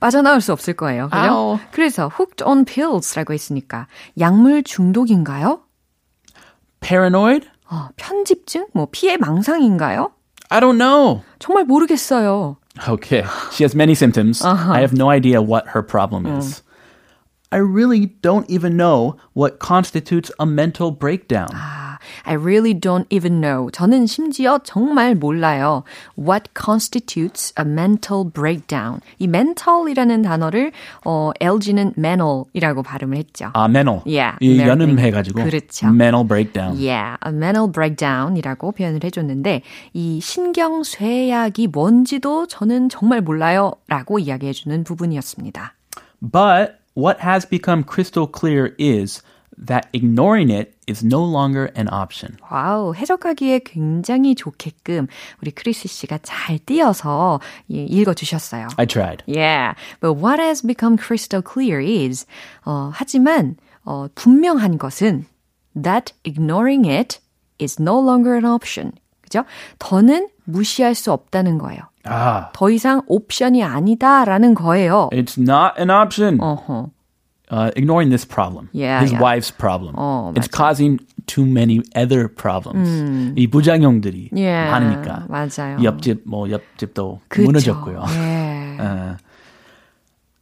빠져나올 0.01 0.41
수 0.41 0.53
없을 0.53 0.75
거예요. 0.75 1.09
그죠? 1.11 1.61
그래서 1.71 2.11
hooked 2.13 2.43
on 2.45 2.65
pills라고 2.65 3.33
했으니까 3.33 3.87
약물 4.19 4.65
중독인가요? 4.65 5.61
Paranoid? 6.81 7.47
어, 7.71 7.89
편집증? 7.97 8.67
뭐 8.73 8.89
피해 8.91 9.17
망상인가요? 9.17 10.11
I 10.51 10.61
don't 10.61 10.79
know. 10.79 11.23
정말 11.39 11.65
모르겠어요. 11.65 12.57
Okay. 12.89 13.25
She 13.53 13.63
has 13.65 13.75
many 13.77 13.95
symptoms. 13.95 14.45
I 14.45 14.81
have 14.81 14.93
no 14.93 15.09
idea 15.09 15.41
what 15.41 15.69
her 15.75 15.83
problem 15.83 16.27
is. 16.27 16.63
I 17.53 17.59
really 17.59 18.07
don't 18.21 18.51
even 18.51 18.77
know 18.77 19.17
what 19.33 19.61
constitutes 19.61 20.33
a 20.41 20.45
mental 20.45 20.91
breakdown. 20.91 21.47
아, 21.55 21.84
I 22.25 22.35
really 22.35 22.75
don't 22.75 23.07
even 23.11 23.41
know. 23.41 23.71
저는 23.71 24.07
심지어 24.07 24.59
정말 24.63 25.15
몰라요. 25.15 25.85
What 26.19 26.51
constitutes 26.55 27.53
a 27.59 27.65
mental 27.65 28.25
breakdown? 28.25 29.01
이 29.19 29.27
mental이라는 29.27 30.23
단어를 30.23 30.73
어, 31.05 31.33
LG는 31.41 31.95
mental이라고 31.97 32.83
발음을 32.83 33.17
했죠. 33.19 33.51
아, 33.55 33.67
mental. 33.67 34.03
Yeah, 34.07 34.37
이 34.41 34.55
mental 34.57 34.71
연음 34.71 34.97
thing. 34.97 35.03
해가지고. 35.03 35.45
그렇죠. 35.45 35.89
mental 35.89 36.27
breakdown. 36.27 36.77
Yeah, 36.77 37.17
a 37.25 37.31
mental 37.31 37.71
breakdown이라고 37.71 38.73
표현을 38.73 39.05
해 39.05 39.11
줬는데 39.11 39.63
이 39.93 40.21
신경 40.21 40.83
쇠약이 40.83 41.69
뭔지도 41.69 42.47
저는 42.47 42.89
정말 42.89 43.21
몰라요라고 43.21 44.19
이야기해 44.19 44.53
주는 44.53 44.85
부분이었습니다. 44.85 45.75
But 46.21 46.79
what 46.97 47.21
has 47.23 47.47
become 47.49 47.85
crystal 47.85 48.27
clear 48.27 48.75
is 48.79 49.23
that 49.57 49.89
ignoring 49.93 50.51
it 50.51 50.75
is 50.87 51.05
no 51.05 51.23
longer 51.25 51.71
an 51.77 51.89
option. 51.89 52.37
와우, 52.51 52.95
해석하기에 52.95 53.61
굉장히 53.65 54.35
좋게끔 54.35 55.07
우리 55.41 55.51
크리스 55.51 55.89
씨가 55.89 56.19
잘 56.23 56.59
띄어서 56.59 57.41
예, 57.71 57.85
읽어 57.85 58.15
주셨어요. 58.15 58.69
I 58.77 58.87
tried. 58.87 59.23
Yeah, 59.27 59.75
but 60.01 60.15
what 60.15 60.41
has 60.41 60.63
become 60.67 60.97
crystal 60.99 61.43
clear 61.43 61.81
is 61.81 62.27
어, 62.65 62.91
하지만 62.93 63.57
어, 63.85 64.07
분명한 64.15 64.79
것은 64.79 65.27
that 65.81 66.13
ignoring 66.27 66.89
it 66.89 67.21
is 67.61 67.81
no 67.81 67.99
longer 68.01 68.35
an 68.35 68.45
option. 68.45 68.93
그죠? 69.23 69.45
더는 69.79 70.29
무시할 70.45 70.95
수 70.95 71.13
없다는 71.13 71.59
거예요. 71.59 71.81
Ah, 72.07 72.51
더 72.53 72.69
이상 72.69 73.01
옵션이 73.07 73.63
아니다라는 73.65 74.55
거예요. 74.55 75.09
it's 75.13 75.39
not 75.39 75.73
an 75.79 75.91
option. 75.91 76.39
어허. 76.41 76.91
Uh, 77.52 77.72
ignoring 77.76 78.12
this 78.12 78.24
problem, 78.26 78.70
Yeah, 78.74 79.02
his 79.02 79.12
yeah. 79.12 79.20
wife's 79.20 79.50
problem, 79.50 79.96
어, 79.98 80.32
it's 80.38 80.48
causing 80.48 81.00
too 81.26 81.48
many 81.48 81.82
other 81.96 82.28
problems. 82.28 82.88
이 83.36 83.48
부작용들이 83.48 84.30
Yeah, 84.38 84.70
많으니까 84.70 85.26
맞아요. 85.28 85.82
옆집 85.82 86.22
뭐 86.28 86.48
옆집도 86.52 87.22
그쵸. 87.28 87.42
무너졌고요. 87.50 88.04
예. 88.14 88.78
Uh, 88.80 89.18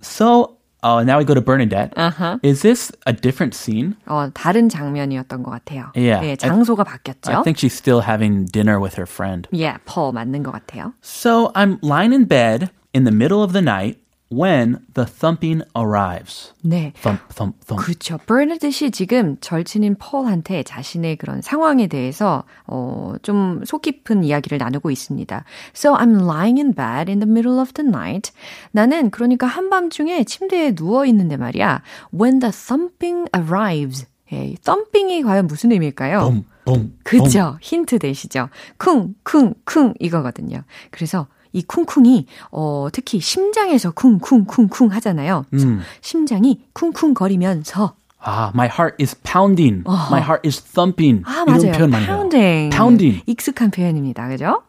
so 0.01 0.57
uh, 0.83 1.01
now 1.03 1.17
we 1.17 1.23
go 1.23 1.33
to 1.33 1.39
Bernadette. 1.41 1.93
Uh-huh. 1.95 2.39
Is 2.43 2.61
this 2.61 2.91
a 3.05 3.13
different 3.13 3.53
scene? 3.55 3.95
어, 4.05 4.29
다른 4.33 4.67
장면이었던 4.69 5.43
것 5.43 5.51
같아요. 5.51 5.91
Yeah. 5.95 6.21
예, 6.23 6.35
장소가 6.35 6.83
I 6.85 6.97
바뀌었죠. 6.97 7.43
think 7.45 7.57
she's 7.57 7.73
still 7.73 8.01
having 8.01 8.45
dinner 8.51 8.81
with 8.81 8.95
her 8.95 9.05
friend. 9.07 9.47
예, 9.53 9.77
펄 9.85 10.11
맞는 10.11 10.43
것 10.43 10.51
같아요. 10.51 10.93
So 11.01 11.51
I'm 11.55 11.79
lying 11.81 12.11
in 12.13 12.25
bed 12.25 12.69
in 12.93 13.05
the 13.05 13.15
middle 13.15 13.41
of 13.41 13.53
the 13.53 13.61
night 13.61 13.97
when 14.32 14.78
the 14.94 15.04
thumping 15.06 15.62
arrives. 15.76 16.52
네. 16.64 16.92
thump, 17.02 17.20
thump, 17.34 17.56
thump. 17.66 17.84
그렇죠. 17.84 18.18
버나드시 18.26 18.90
지금 18.90 19.36
절친인 19.40 19.96
폴한테 19.98 20.62
자신의 20.62 21.16
그런 21.16 21.42
상황에 21.42 21.86
대해서 21.86 22.44
어, 22.66 23.14
좀 23.22 23.62
속 23.66 23.82
깊은 23.82 24.24
이야기를 24.24 24.58
나누고 24.58 24.90
있습니다. 24.90 25.44
So 25.74 25.94
I'm 25.94 26.22
lying 26.24 26.58
in 26.58 26.72
bed 26.74 27.10
in 27.10 27.20
the 27.20 27.28
middle 27.28 27.58
of 27.60 27.72
the 27.72 27.86
night. 27.88 28.32
나는 28.70 29.10
그러니까 29.10 29.46
한밤중에 29.46 30.24
침대에 30.24 30.74
누워 30.74 31.04
있는데 31.06 31.36
말이야. 31.36 31.82
When 32.14 32.40
the 32.40 32.52
thumping 32.52 33.28
arrives. 33.34 34.06
예, 34.32 34.54
thumping이 34.62 35.22
과연 35.22 35.46
무슨 35.46 35.72
의미일까요? 35.72 36.20
봄, 36.20 36.44
봄, 36.64 36.98
그죠? 37.02 37.58
힌트 37.60 37.98
되시죠? 37.98 38.48
쿵, 38.78 39.14
쿵, 39.24 39.54
쿵 39.64 39.94
이거거든요. 40.00 40.62
그래서 40.90 41.26
이 41.52 41.62
쿵쿵이 41.62 42.26
어 42.50 42.88
특히 42.92 43.20
심장에서 43.20 43.92
쿵쿵쿵쿵 43.92 44.92
하잖아요. 44.92 45.44
음. 45.54 45.80
심장이 46.00 46.60
쿵쿵거리면서 46.72 47.94
Ah, 48.24 48.52
my 48.54 48.68
heart 48.68 48.94
is 49.02 49.16
pounding. 49.24 49.82
My 49.84 50.20
heart 50.22 50.46
is 50.46 50.60
thumping. 50.62 51.24
아 51.26 51.42
이런 51.42 51.46
맞아요. 51.58 51.72
표현 51.72 51.90
많이 51.90 52.04
해요. 52.06 52.14
pounding. 52.16 52.70
Pounding. 52.76 53.22
익숙한 53.26 53.70
표현입니다. 53.72 54.28
그죠? 54.28 54.62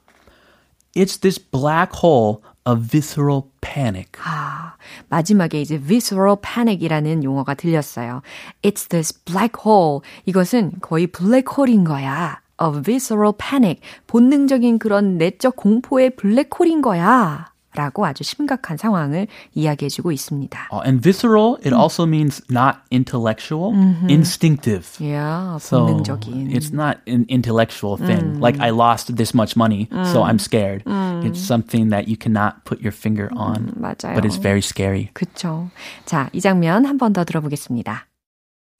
It's 0.96 1.20
this 1.22 1.40
black 1.40 2.00
hole 2.04 2.38
of 2.66 2.88
visceral 2.90 3.44
panic. 3.62 4.10
아, 4.26 4.76
마지막에 5.10 5.62
이제 5.62 5.80
visceral 5.80 6.38
panic이라는 6.42 7.24
용어가 7.24 7.54
들렸어요. 7.54 8.22
It's 8.64 8.90
this 8.90 9.14
black 9.24 9.62
hole. 9.66 10.00
이것은 10.26 10.74
거의 10.82 11.08
블랙홀인 11.08 11.84
거야. 11.84 12.40
Of 12.64 12.84
visceral 12.86 13.34
panic. 13.38 13.82
본능적인 14.08 14.80
그런 14.80 15.18
내적 15.18 15.56
공포의 15.56 16.16
블랙홀인 16.16 16.82
거야. 16.82 17.52
라고 17.76 18.06
아주 18.06 18.24
심각한 18.24 18.78
상황을 18.78 19.26
이야기해주고 19.56 20.12
있습니다. 20.12 20.70
Uh, 20.72 20.82
and 20.86 21.02
visceral, 21.02 21.58
it 21.66 21.74
also 21.74 22.06
means 22.06 22.40
not 22.48 22.78
intellectual, 22.94 23.74
instinctive. 24.08 24.86
Yeah, 25.02 25.58
So 25.58 25.82
본능적인. 25.88 26.54
it's 26.54 26.72
not 26.72 27.02
an 27.08 27.26
intellectual 27.30 27.98
thing. 27.98 28.40
Like 28.40 28.60
I 28.62 28.70
lost 28.70 29.16
this 29.16 29.34
much 29.34 29.56
money, 29.58 29.90
so 30.14 30.22
I'm 30.22 30.38
scared. 30.38 30.84
It's 31.26 31.40
something 31.42 31.90
that 31.90 32.08
you 32.08 32.16
cannot 32.16 32.64
put 32.66 32.80
your 32.82 32.92
finger 32.94 33.32
on, 33.36 33.74
맞아요. 33.74 34.14
but 34.14 34.24
it's 34.24 34.38
very 34.38 34.62
scary. 34.62 35.10
그쵸. 35.16 35.70
자, 36.06 36.30
이 36.32 36.42
장면 36.42 36.86
한 36.86 37.00
번 37.00 37.12
더 37.14 37.24
들어보겠습니다. 37.26 38.06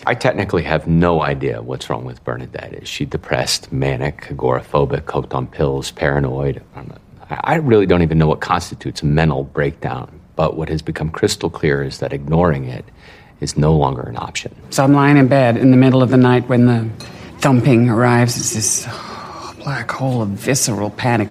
I 0.06 0.16
technically 0.16 0.64
have 0.64 0.86
no 0.86 1.22
idea 1.22 1.62
what's 1.62 1.90
wrong 1.90 2.04
with 2.04 2.24
Bernadette. 2.26 2.74
Is 2.74 2.90
she 2.90 3.06
depressed, 3.06 3.72
manic, 3.72 4.24
agoraphobic, 4.24 5.10
hooked 5.10 5.34
on 5.34 5.48
pills, 5.48 5.92
paranoid? 5.92 6.62
I 7.30 7.56
really 7.56 7.86
don't 7.86 8.02
even 8.02 8.18
know 8.18 8.28
what 8.28 8.42
constitutes 8.42 9.02
a 9.02 9.06
mental 9.06 9.46
breakdown. 9.46 10.20
But 10.36 10.58
what 10.58 10.68
has 10.68 10.82
become 10.82 11.10
crystal 11.10 11.50
clear 11.50 11.84
is 11.84 12.00
that 12.00 12.12
ignoring 12.12 12.66
it 12.66 12.84
is 13.40 13.56
no 13.56 13.76
longer 13.76 14.02
an 14.02 14.18
option. 14.18 14.54
So 14.72 14.84
I'm 14.84 14.94
lying 14.94 15.16
in 15.16 15.28
bed 15.28 15.56
in 15.56 15.72
the 15.72 15.78
middle 15.78 16.04
of 16.04 16.10
the 16.10 16.18
night 16.18 16.50
when 16.50 16.66
the 16.66 16.90
thumping 17.40 17.90
arrives. 17.90 18.36
It's 18.36 18.54
this 18.54 18.86
black 19.64 19.90
hole 19.90 20.22
of 20.22 20.30
visceral 20.30 20.90
panic. 20.90 21.30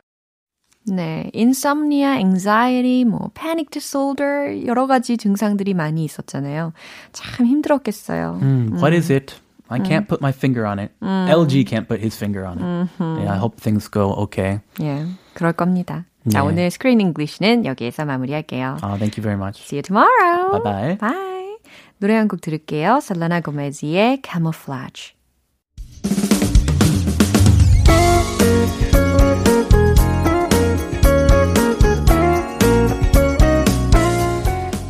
네, 0.84 1.30
insomnia, 1.34 2.16
anxiety, 2.18 3.04
뭐 3.04 3.30
panic 3.34 3.70
disorder 3.70 4.66
여러 4.66 4.86
가지 4.86 5.16
증상들이 5.16 5.74
많이 5.74 6.04
있었잖아요. 6.04 6.72
참 7.12 7.46
힘들었겠어요. 7.46 8.38
Hmm, 8.40 8.74
what 8.78 8.92
is 8.94 9.10
it? 9.12 9.34
I 9.68 9.78
can't 9.80 10.06
put 10.06 10.20
my 10.20 10.32
finger 10.32 10.66
on 10.66 10.78
it. 10.78 10.92
LG 11.00 11.64
can't 11.66 11.86
put 11.88 12.00
his 12.02 12.14
finger 12.18 12.44
on 12.44 12.58
it. 12.58 12.90
Yeah, 13.00 13.32
I 13.32 13.38
hope 13.38 13.56
things 13.60 13.88
go 13.88 14.10
okay. 14.24 14.60
예, 14.82 15.06
그럴 15.34 15.52
겁니다. 15.54 16.04
자, 16.28 16.40
네. 16.42 16.46
오늘 16.46 16.70
스크린 16.70 17.00
잉글리시는 17.00 17.64
여기에서 17.64 18.04
마무리할게요. 18.04 18.76
Uh, 18.82 18.98
thank 18.98 19.16
you 19.16 19.22
very 19.22 19.38
much. 19.38 19.62
See 19.64 19.76
you 19.78 19.82
tomorrow. 19.82 20.60
Bye-bye. 20.60 20.98
Bye. 20.98 21.56
노래 21.98 22.16
한 22.16 22.28
곡 22.28 22.40
들을게요. 22.42 23.00
셀라나 23.00 23.40
고메즈의 23.40 24.22
Camouflage. 24.22 25.14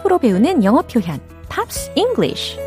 팝으로 0.00 0.18
배우는 0.18 0.64
영어 0.64 0.82
표현 0.82 1.20
Pops 1.48 1.92
English 1.94 2.58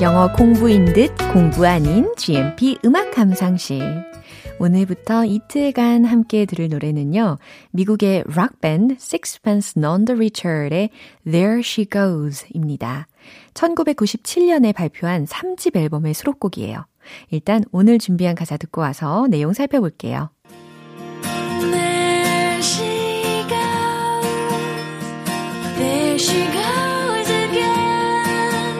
영어 0.00 0.30
공부인 0.32 0.92
듯 0.92 1.14
공부 1.32 1.66
아닌 1.66 2.12
GMP 2.16 2.78
음악 2.84 3.10
감상실. 3.12 4.04
오늘부터 4.58 5.24
이틀간 5.24 6.04
함께 6.04 6.44
들을 6.44 6.68
노래는요. 6.68 7.38
미국의 7.70 8.24
락밴드 8.26 8.94
Sixpence 8.94 9.74
None 9.76 10.04
the 10.04 10.16
Richer의 10.16 10.90
There 11.24 11.60
She 11.60 11.88
Goes 11.88 12.46
입니다. 12.52 13.06
1997년에 13.54 14.74
발표한 14.74 15.24
3집 15.24 15.76
앨범의 15.76 16.14
수록곡이에요. 16.14 16.84
일단 17.30 17.64
오늘 17.72 17.98
준비한 17.98 18.34
가사 18.34 18.56
듣고 18.56 18.80
와서 18.80 19.26
내용 19.28 19.52
살펴볼게요. 19.52 20.30
There 21.60 22.60
she 22.60 23.44
goes, 23.48 24.26
there 25.76 26.18
she 26.18 26.46
goes 26.52 27.30
again, 27.30 28.74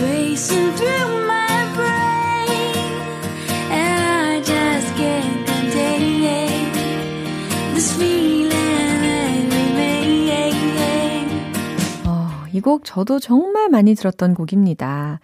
racing 0.00 0.72
through 0.76 1.26
my 1.26 1.66
brain, 1.74 2.74
and 3.70 4.00
I 4.00 4.42
just 4.42 4.94
can't 4.96 5.46
contain 5.46 6.24
it. 6.24 6.72
This 7.74 7.92
feeling 7.96 8.50
that 8.50 9.46
remains. 9.52 10.48
어, 12.06 12.28
이 12.52 12.60
곡 12.60 12.84
저도 12.84 13.18
정말 13.20 13.68
많이 13.68 13.94
들었던 13.94 14.34
곡입니다. 14.34 15.20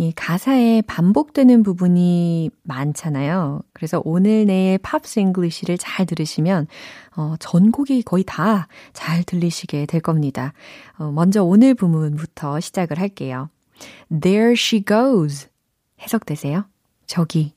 이 0.00 0.12
가사에 0.14 0.80
반복되는 0.82 1.64
부분이 1.64 2.50
많잖아요. 2.62 3.62
그래서 3.72 4.00
오늘 4.04 4.46
내일 4.46 4.78
Pops 4.78 5.18
English를 5.18 5.76
잘 5.76 6.06
들으시면 6.06 6.68
어, 7.16 7.34
전곡이 7.40 8.02
거의 8.02 8.22
다 8.24 8.68
잘 8.92 9.24
들리시게 9.24 9.86
될 9.86 10.00
겁니다. 10.00 10.52
어, 10.98 11.10
먼저 11.10 11.42
오늘 11.42 11.74
부분부터 11.74 12.60
시작을 12.60 13.00
할게요. 13.00 13.48
There 14.08 14.52
she 14.52 14.84
goes. 14.84 15.48
해석되세요? 16.00 16.64
저기 17.06 17.52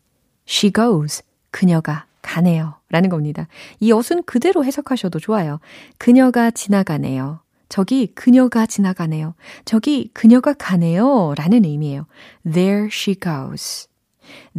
she 0.47 0.73
goes. 0.73 1.21
그녀가 1.51 2.05
가네요. 2.23 2.75
라는 2.89 3.09
겁니다. 3.09 3.47
이 3.79 3.91
어순 3.91 4.23
그대로 4.23 4.65
해석하셔도 4.65 5.19
좋아요. 5.19 5.59
그녀가 5.99 6.49
지나가네요. 6.49 7.40
저기 7.71 8.07
그녀가 8.07 8.65
지나가네요. 8.65 9.33
저기 9.63 10.09
그녀가 10.13 10.51
가네요. 10.51 11.33
라는 11.37 11.63
의미예요. 11.63 12.05
There 12.43 12.89
she 12.91 13.15
goes. 13.17 13.87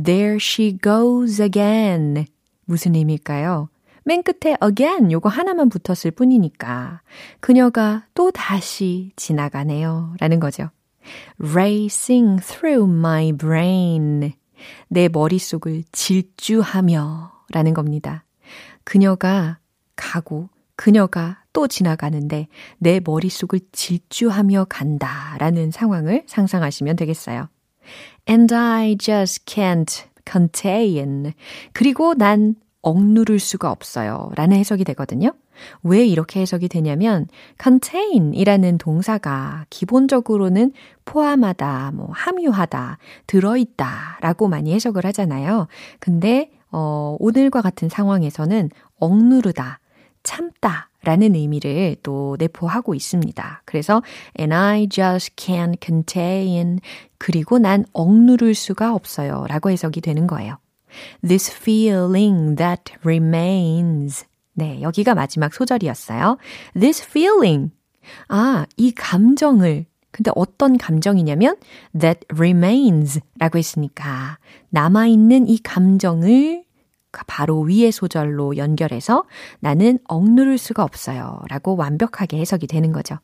There 0.03 0.37
she 0.40 0.79
goes 0.83 1.42
again. 1.42 2.25
무슨 2.64 2.94
의미일까요? 2.94 3.68
맨 4.05 4.22
끝에 4.22 4.57
again 4.64 5.12
요거 5.12 5.29
하나만 5.29 5.68
붙었을 5.68 6.11
뿐이니까 6.12 7.03
그녀가 7.40 8.07
또 8.14 8.31
다시 8.31 9.12
지나가네요. 9.16 10.14
라는 10.18 10.40
거죠. 10.40 10.70
Racing 11.38 12.42
through 12.42 12.90
my 12.90 13.33
brain. 13.33 14.33
내 14.88 15.09
머릿속을 15.11 15.85
질주하며 15.92 17.31
라는 17.51 17.75
겁니다. 17.75 18.25
그녀가 18.85 19.59
가고 19.96 20.48
그녀가 20.77 21.41
또 21.53 21.69
지나가는데 21.69 22.49
내 22.79 23.01
머릿속을 23.05 23.61
질주하며 23.73 24.67
간다 24.69 25.37
라는 25.38 25.71
상황을 25.71 26.25
상상하시면 26.27 26.97
되겠어요. 26.97 27.49
And 28.29 28.55
I 28.55 28.97
just 28.97 29.45
can't 29.45 30.05
contain. 30.31 31.33
그리고 31.73 32.15
난 32.15 32.55
억누를 32.83 33.38
수가 33.38 33.71
없어요. 33.71 34.31
라는 34.35 34.57
해석이 34.57 34.85
되거든요. 34.85 35.33
왜 35.83 36.05
이렇게 36.05 36.41
해석이 36.41 36.69
되냐면 36.69 37.27
contain 37.62 38.35
이라는 38.35 38.79
동사가 38.79 39.67
기본적으로는 39.71 40.73
포함하다, 41.05 41.93
뭐 41.95 42.09
함유하다, 42.12 42.99
들어있다 43.27 44.19
라고 44.21 44.49
많이 44.49 44.73
해석을 44.75 45.05
하잖아요. 45.07 45.69
근데 46.01 46.51
어, 46.71 47.17
오늘과 47.21 47.61
같은 47.61 47.88
상황에서는 47.88 48.71
억누르다, 48.99 49.79
참다 50.23 50.88
라는 51.05 51.35
의미를 51.35 51.97
또 52.03 52.37
내포하고 52.38 52.95
있습니다. 52.95 53.62
그래서 53.65 54.03
and 54.38 54.55
I 54.55 54.88
just 54.88 55.35
can't 55.37 55.77
contain 55.85 56.79
그리고 57.19 57.59
난 57.59 57.85
억누를 57.93 58.55
수가 58.55 58.95
없어요 58.95 59.47
라고 59.49 59.71
해석이 59.71 60.01
되는 60.01 60.27
거예요. 60.27 60.59
This 61.27 61.51
feeling 61.51 62.57
that 62.57 62.95
remains 63.05 64.25
네, 64.55 64.81
여기가 64.83 65.15
마지막 65.15 65.55
소절이었어요. 65.55 66.37
This 66.79 67.03
feeling 67.03 67.73
아, 68.29 68.67
이 68.77 68.93
감정을 68.93 69.87
근데 70.11 70.31
어떤 70.35 70.77
감정이냐면 70.77 71.57
that 71.99 72.21
remains 72.35 73.21
라고 73.38 73.59
했으니까 73.59 74.38
남아있는 74.69 75.49
이 75.49 75.59
감정을 75.59 76.65
바로 77.27 77.61
위의 77.61 77.92
소절로 77.92 78.57
연결해서 78.57 79.25
나는 79.61 79.98
억누를 80.05 80.59
수가 80.59 80.83
없어요. 80.83 81.40
라고 81.48 81.77
완벽하게 81.77 82.38
해석이 82.38 82.66
되는 82.66 82.92
거죠. 82.92 83.16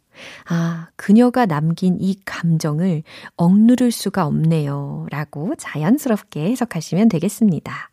아, 0.49 0.89
그녀가 0.97 1.47
남긴 1.47 1.97
이 2.01 2.17
감정을 2.25 3.03
억누를 3.37 3.91
수가 3.91 4.27
없네요. 4.27 5.07
라고 5.11 5.55
자연스럽게 5.57 6.51
해석하시면 6.51 7.09
되겠습니다. 7.09 7.91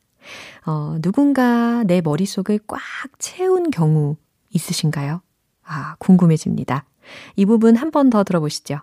어, 0.66 0.98
누군가 1.02 1.84
내 1.84 2.02
머릿속을 2.02 2.60
꽉 2.68 2.80
채운 3.20 3.70
경우 3.72 4.16
있으신가요? 4.50 5.22
아, 5.64 5.96
궁금해집니다. 6.00 6.86
이 7.36 7.46
부분 7.46 7.76
한 7.76 7.92
번 7.92 8.10
더 8.10 8.24
들어보시죠. 8.24 8.80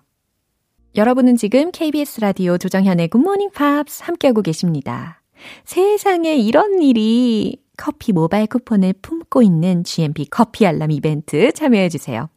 여러분은 0.94 1.36
지금 1.36 1.70
KBS 1.72 2.20
라디오 2.20 2.58
조정현의 2.58 3.08
굿모닝 3.08 3.50
팝스 3.52 4.02
함께하고 4.04 4.42
계십니다. 4.42 5.21
세상에 5.64 6.36
이런 6.36 6.82
일이 6.82 7.58
커피 7.76 8.12
모바일 8.12 8.46
쿠폰을 8.46 8.94
품고 9.02 9.42
있는 9.42 9.84
GMP 9.84 10.26
커피 10.30 10.66
알람 10.66 10.90
이벤트 10.90 11.52
참여해주세요. 11.52 12.28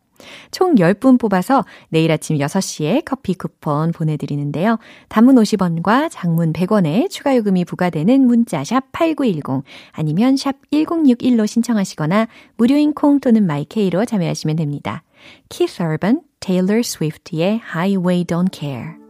총 0.52 0.76
10분 0.76 1.20
뽑아서 1.20 1.66
내일 1.90 2.12
아침 2.12 2.38
6시에 2.38 3.04
커피 3.06 3.34
쿠폰 3.34 3.92
보내드리는데요. 3.92 4.78
단문 5.10 5.36
50원과 5.36 6.08
장문 6.10 6.54
100원의 6.54 7.10
추가 7.10 7.36
요금이 7.36 7.66
부과되는 7.66 8.26
문자 8.26 8.64
샵 8.64 8.92
8910 8.92 9.64
아니면 9.92 10.38
샵 10.38 10.56
1061로 10.72 11.46
신청하시거나 11.46 12.28
무료인 12.58 12.94
콩 12.94 13.20
또는 13.20 13.46
마이케이로 13.46 14.06
참여하시면 14.06 14.56
됩니다. 14.56 15.04
Keith 15.50 15.82
Urban, 15.82 16.22
Taylor 16.40 16.80
Swift의 16.80 17.62
Highway 17.74 18.24
Don't 18.24 18.52
Care 18.52 19.06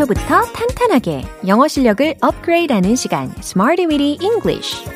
기초부터 0.00 0.42
탄탄하게 0.52 1.22
영어 1.46 1.68
실력을 1.68 2.14
업그레이드하는 2.20 2.96
시간 2.96 3.32
Smarty 3.38 3.86
Weedy 3.86 4.18
English 4.22 4.88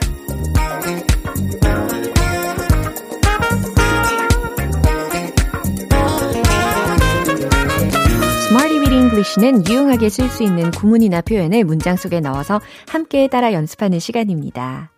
English는 8.92 9.66
유용하게 9.68 10.08
쓸 10.08 10.28
수 10.28 10.42
있는 10.42 10.70
구문이나 10.70 11.20
표현을 11.20 11.64
문장 11.64 11.96
속에 11.96 12.20
넣어서 12.20 12.60
함께 12.88 13.28
따라 13.28 13.52
연습하는 13.52 13.98
시간입니다. 13.98 14.90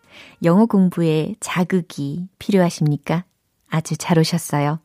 영어 0.44 0.66
공부에 0.66 1.34
자극이 1.40 2.28
필요하십니까? 2.38 3.24
아주 3.68 3.96
잘 3.96 4.18
오셨어요. 4.18 4.80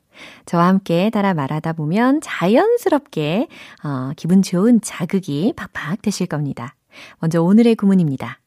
저와 0.45 0.67
함께 0.67 1.09
따라 1.09 1.33
말하다 1.33 1.73
보면 1.73 2.21
자연스럽게 2.21 3.47
어, 3.83 4.11
기분 4.15 4.41
좋은 4.41 4.81
자극이 4.81 5.53
팍팍 5.55 6.01
되실 6.01 6.27
겁니다. 6.27 6.75
먼저 7.19 7.41
오늘의 7.41 7.75
구문입니다. 7.75 8.39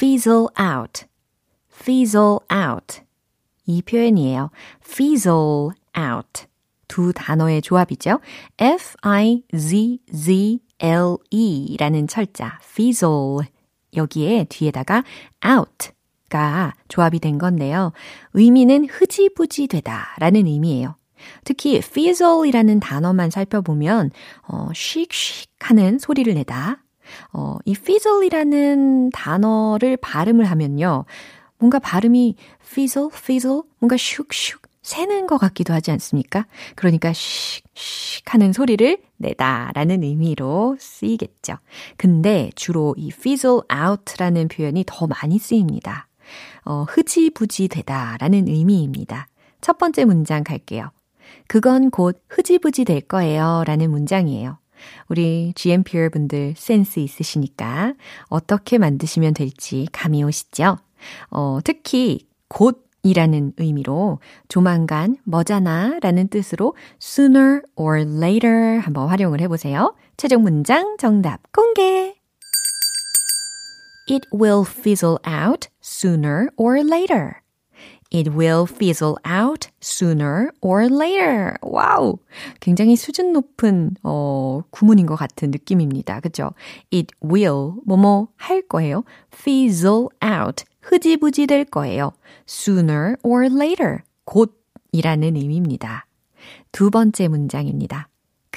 fizzle 0.00 0.46
out, 0.58 1.04
fizzle 1.70 2.38
out. 2.52 3.02
이 3.66 3.82
표현이에요. 3.82 4.50
fizzle 4.82 5.70
out. 5.96 6.46
두 6.88 7.12
단어의 7.12 7.62
조합이죠. 7.62 8.20
F-I-Z-Z-L-E 8.58 9.46
라는 11.78 12.08
철자, 12.08 12.58
fizzle. 12.64 13.46
여기에 13.94 14.46
뒤에다가 14.48 15.04
out 15.46 15.90
가 16.30 16.74
조합이 16.88 17.18
된 17.18 17.38
건데요. 17.38 17.92
의미는 18.32 18.86
흐지부지 18.88 19.66
되다 19.66 20.14
라는 20.18 20.46
의미예요. 20.46 20.94
특히 21.44 21.76
fizzle이라는 21.76 22.80
단어만 22.80 23.30
살펴보면 23.30 24.10
어, 24.48 24.68
씩씩 24.72 25.50
하는 25.58 25.98
소리를 25.98 26.32
내다. 26.32 26.82
어, 27.32 27.58
이 27.64 27.72
fizzle이라는 27.72 29.10
단어를 29.10 29.96
발음을 29.98 30.44
하면요. 30.46 31.04
뭔가 31.58 31.78
발음이 31.78 32.36
fizzle, 32.64 33.08
fizzle, 33.12 33.62
뭔가 33.78 33.96
슉슉 33.96 34.60
새는 34.82 35.26
것 35.26 35.36
같기도 35.36 35.74
하지 35.74 35.90
않습니까? 35.90 36.46
그러니까 36.74 37.12
슉슉 37.12 38.22
하는 38.26 38.52
소리를 38.52 38.98
내다라는 39.18 40.02
의미로 40.02 40.76
쓰이겠죠. 40.78 41.56
근데 41.96 42.50
주로 42.54 42.94
이 42.96 43.08
fizzle 43.08 43.60
out라는 43.70 44.48
표현이 44.48 44.84
더 44.86 45.06
많이 45.06 45.38
쓰입니다. 45.38 46.06
어, 46.64 46.84
흐지부지 46.88 47.68
되다라는 47.68 48.48
의미입니다. 48.48 49.28
첫 49.60 49.78
번째 49.78 50.04
문장 50.04 50.44
갈게요. 50.44 50.90
그건 51.46 51.90
곧 51.90 52.22
흐지부지 52.28 52.84
될 52.84 53.00
거예요. 53.00 53.64
라는 53.66 53.90
문장이에요. 53.90 54.58
우리 55.08 55.52
GMPR 55.54 56.10
분들 56.10 56.54
센스 56.56 57.00
있으시니까 57.00 57.94
어떻게 58.28 58.78
만드시면 58.78 59.34
될지 59.34 59.86
감이 59.92 60.24
오시죠? 60.24 60.78
어, 61.30 61.58
특히 61.64 62.26
곧 62.48 62.86
이라는 63.02 63.52
의미로 63.56 64.18
조만간 64.48 65.16
뭐잖아 65.24 65.98
라는 66.02 66.28
뜻으로 66.28 66.74
sooner 67.00 67.62
or 67.76 68.00
later 68.00 68.78
한번 68.80 69.08
활용을 69.08 69.40
해보세요. 69.40 69.94
최종 70.16 70.42
문장 70.42 70.96
정답 70.98 71.40
공개! 71.52 72.19
It 74.10 74.26
will 74.32 74.64
fizzle 74.64 75.20
out 75.24 75.68
sooner 75.80 76.50
or 76.56 76.82
later. 76.82 77.42
It 78.10 78.34
will 78.34 78.66
fizzle 78.66 79.18
out 79.24 79.68
sooner 79.80 80.50
or 80.60 80.88
later. 80.88 81.54
와우! 81.62 82.18
굉장히 82.58 82.96
수준 82.96 83.32
높은, 83.32 83.94
어, 84.02 84.62
구문인 84.70 85.06
것 85.06 85.14
같은 85.14 85.52
느낌입니다. 85.52 86.18
그죠? 86.18 86.54
It 86.92 87.14
will, 87.22 87.74
뭐뭐 87.86 88.30
할 88.34 88.62
거예요. 88.62 89.04
fizzle 89.32 90.08
out. 90.24 90.64
흐지부지 90.80 91.46
될 91.46 91.64
거예요. 91.64 92.10
sooner 92.48 93.14
or 93.22 93.46
later. 93.46 93.98
곧이라는 94.24 95.36
의미입니다. 95.36 96.06
두 96.72 96.90
번째 96.90 97.28
문장입니다. 97.28 98.08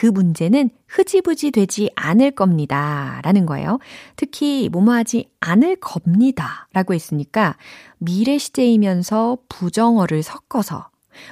그 0.04 0.08
문제는 0.08 0.70
흐지부지 0.90 1.52
되지 1.52 1.90
않을 1.96 2.32
겁니다. 2.32 3.22
라는 3.24 3.46
거예요. 3.46 3.80
특히 4.18 4.68
뭐뭐 4.70 4.92
하지 4.92 5.30
않을 5.40 5.78
겁니다. 5.78 6.68
라고 6.74 6.94
했으니까 6.94 7.56
미래 8.00 8.38
시제이면서 8.38 9.38
부정어를 9.48 10.22
섞어서 10.22 10.90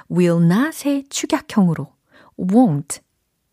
will 0.09 0.49
not의 0.49 1.03
축약형으로 1.09 1.85
won't. 2.39 3.01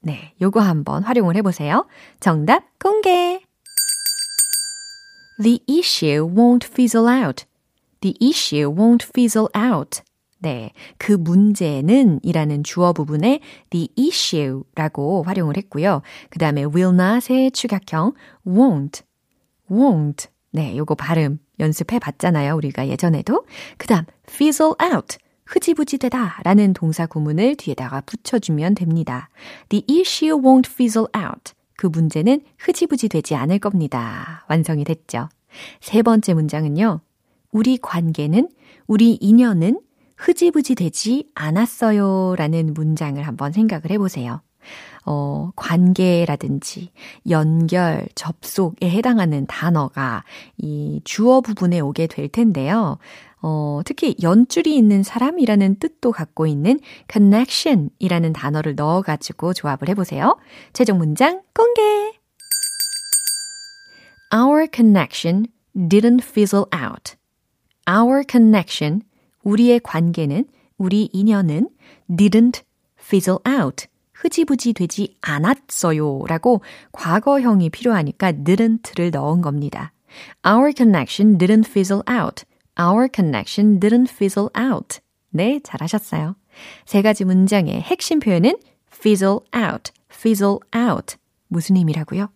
네, 0.03 0.35
요거 0.41 0.61
한번 0.61 1.03
활용을 1.03 1.35
해보세요. 1.35 1.89
정답 2.21 2.79
공개! 2.79 3.41
The 5.43 5.59
issue 5.69 6.33
won't 6.33 6.65
fizzle 6.65 7.09
out. 7.09 7.45
The 8.03 8.15
issue 8.21 8.73
won't 8.73 9.05
fizzle 9.05 9.49
out. 9.57 10.01
네. 10.39 10.73
그 10.99 11.13
문제는 11.13 12.21
이라는 12.23 12.63
주어 12.63 12.93
부분에 12.93 13.41
the 13.71 13.89
issue 13.99 14.63
라고 14.75 15.23
활용을 15.25 15.57
했고요. 15.57 16.03
그 16.31 16.39
다음에 16.39 16.65
will 16.65 16.95
not의 16.95 17.51
축약형 17.51 18.13
won't, 18.47 19.03
won't. 19.71 20.29
네. 20.51 20.77
요거 20.77 20.95
발음 20.95 21.39
연습해 21.61 21.99
봤잖아요. 21.99 22.55
우리가 22.57 22.89
예전에도. 22.89 23.45
그 23.77 23.87
다음 23.87 24.05
fizzle 24.29 24.75
out. 24.83 25.19
흐지부지 25.45 25.99
되다 25.99 26.41
라는 26.45 26.75
동사 26.75 27.07
구문을 27.07 27.57
뒤에다가 27.57 28.03
붙여주면 28.03 28.75
됩니다. 28.75 29.31
The 29.71 29.85
issue 29.89 30.41
won't 30.41 30.67
fizzle 30.67 31.09
out. 31.17 31.53
그 31.77 31.87
문제는 31.87 32.43
흐지부지 32.59 33.09
되지 33.09 33.35
않을 33.35 33.59
겁니다. 33.59 34.45
완성이 34.49 34.85
됐죠. 34.85 35.29
세 35.81 36.03
번째 36.03 36.35
문장은요. 36.35 37.01
우리 37.51 37.79
관계는, 37.79 38.49
우리 38.87 39.15
인연은 39.15 39.81
흐지부지 40.19 40.75
되지 40.75 41.29
않았어요. 41.35 42.35
라는 42.37 42.75
문장을 42.75 43.23
한번 43.23 43.53
생각을 43.53 43.91
해보세요. 43.91 44.43
어, 45.07 45.51
관계라든지 45.57 46.91
연결, 47.31 48.07
접속에 48.15 48.91
해당하는 48.91 49.47
단어가 49.47 50.25
이 50.59 51.01
주어 51.05 51.41
부분에 51.41 51.81
오게 51.81 52.09
될 52.09 52.29
텐데요. 52.29 52.99
어, 53.41 53.81
특히 53.85 54.17
연줄이 54.21 54.77
있는 54.77 55.03
사람이라는 55.03 55.77
뜻도 55.79 56.13
갖고 56.13 56.47
있는 56.47 56.81
connection 57.11 57.89
이라는 57.99 58.33
단어를 58.33 58.75
넣어가지고 58.75 59.55
조합을 59.55 59.89
해보세요. 59.89 60.37
최종 60.73 60.99
문장 60.99 61.41
공개! 61.55 61.81
Our 64.35 64.69
connection 64.71 65.47
didn't 65.75 66.23
fizzle 66.23 66.67
out. 66.75 67.17
Our 67.89 68.23
connection, 68.29 69.03
우리의 69.49 69.81
관계는, 69.81 70.45
우리 70.77 71.09
인연은 71.13 71.71
didn't 72.11 72.63
fizzle 73.01 73.39
out. 73.49 73.87
흐지부지 74.13 74.73
되지 74.73 75.17
않았어요. 75.21 76.25
라고 76.27 76.61
과거형이 76.93 77.71
필요하니까 77.71 78.33
didn't를 78.33 79.11
넣은 79.13 79.41
겁니다. 79.41 79.93
Our 80.47 80.73
connection 80.77 81.39
didn't 81.39 81.67
fizzle 81.67 82.03
out. 82.11 82.45
Our 82.79 83.09
connection 83.13 83.81
didn't 83.81 84.11
fizzle 84.11 84.49
out. 84.59 85.01
네, 85.31 85.61
잘하셨어요. 85.63 86.37
세 86.85 87.03
가지 87.03 87.25
문장의 87.25 87.81
핵심 87.81 88.19
표현은 88.19 88.57
fizzle 88.93 89.39
out, 89.55 89.93
fizzle 90.13 90.59
out. 90.75 91.17
무슨 91.47 91.77
의미라고요? 91.77 92.29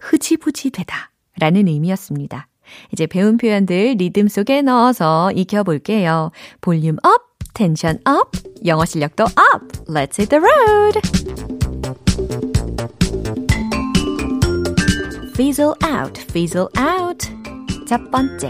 흐지부지 0.00 0.70
되다 0.70 1.10
라는 1.38 1.66
의미였습니다. 1.66 2.48
이제 2.91 3.07
배운 3.07 3.37
표현들 3.37 3.95
리듬 3.97 4.27
속에 4.27 4.61
넣어서 4.61 5.31
익혀볼게요. 5.33 6.31
볼륨 6.61 6.97
업, 7.03 7.21
텐션 7.53 7.99
업, 8.05 8.31
영어 8.65 8.85
실력도 8.85 9.23
업! 9.23 9.87
Let's 9.87 10.17
hit 10.17 10.29
the 10.29 10.39
road! 10.39 11.01
fizzle 15.37 15.75
out, 15.83 16.17
fizzle 16.17 16.67
out. 16.77 17.29
첫 17.87 18.09
번째, 18.09 18.49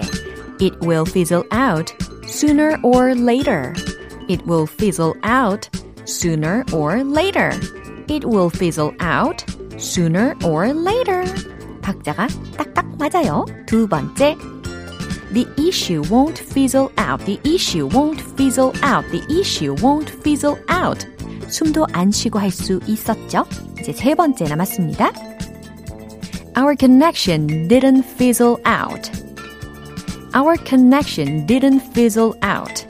it 0.61 0.73
will 0.81 1.05
fizzle 1.05 1.43
out 1.51 1.93
sooner 2.25 2.79
or 2.81 3.13
later. 3.13 3.73
It 4.29 4.45
will 4.47 4.65
fizzle 4.65 5.13
out 5.23 5.69
sooner 6.05 6.63
or 6.71 7.03
later. 7.03 7.51
It 8.07 8.23
will 8.23 8.49
fizzle 8.49 8.93
out 9.01 9.43
sooner 9.77 10.33
or 10.45 10.73
later. 10.73 11.25
박자가 11.81 12.27
딱딱 12.57 12.97
맞아요. 12.97 13.45
두 13.65 13.87
번째, 13.87 14.35
The 15.33 15.45
issue 15.57 16.01
won't 16.03 16.39
fizzle 16.39 16.89
out. 16.97 17.25
The 17.25 17.39
issue 17.43 17.89
won't 17.89 18.21
fizzle 18.21 18.71
out. 18.81 19.05
The 19.11 19.21
issue 19.29 19.75
won't 19.75 20.09
fizzle 20.21 20.57
out. 20.69 21.05
숨도 21.49 21.85
안 21.91 22.11
쉬고 22.11 22.39
할 22.39 22.49
수 22.49 22.79
있었죠? 22.87 23.45
이제 23.79 23.91
세 23.91 24.15
번째 24.15 24.45
남았습니다. 24.45 25.11
Our 26.57 26.75
connection 26.77 27.67
didn't 27.67 28.03
fizzle 28.05 28.57
out. 28.65 29.11
Our 30.33 30.57
connection 30.65 31.45
didn't 31.45 31.81
fizzle 31.91 32.33
out. 32.41 32.85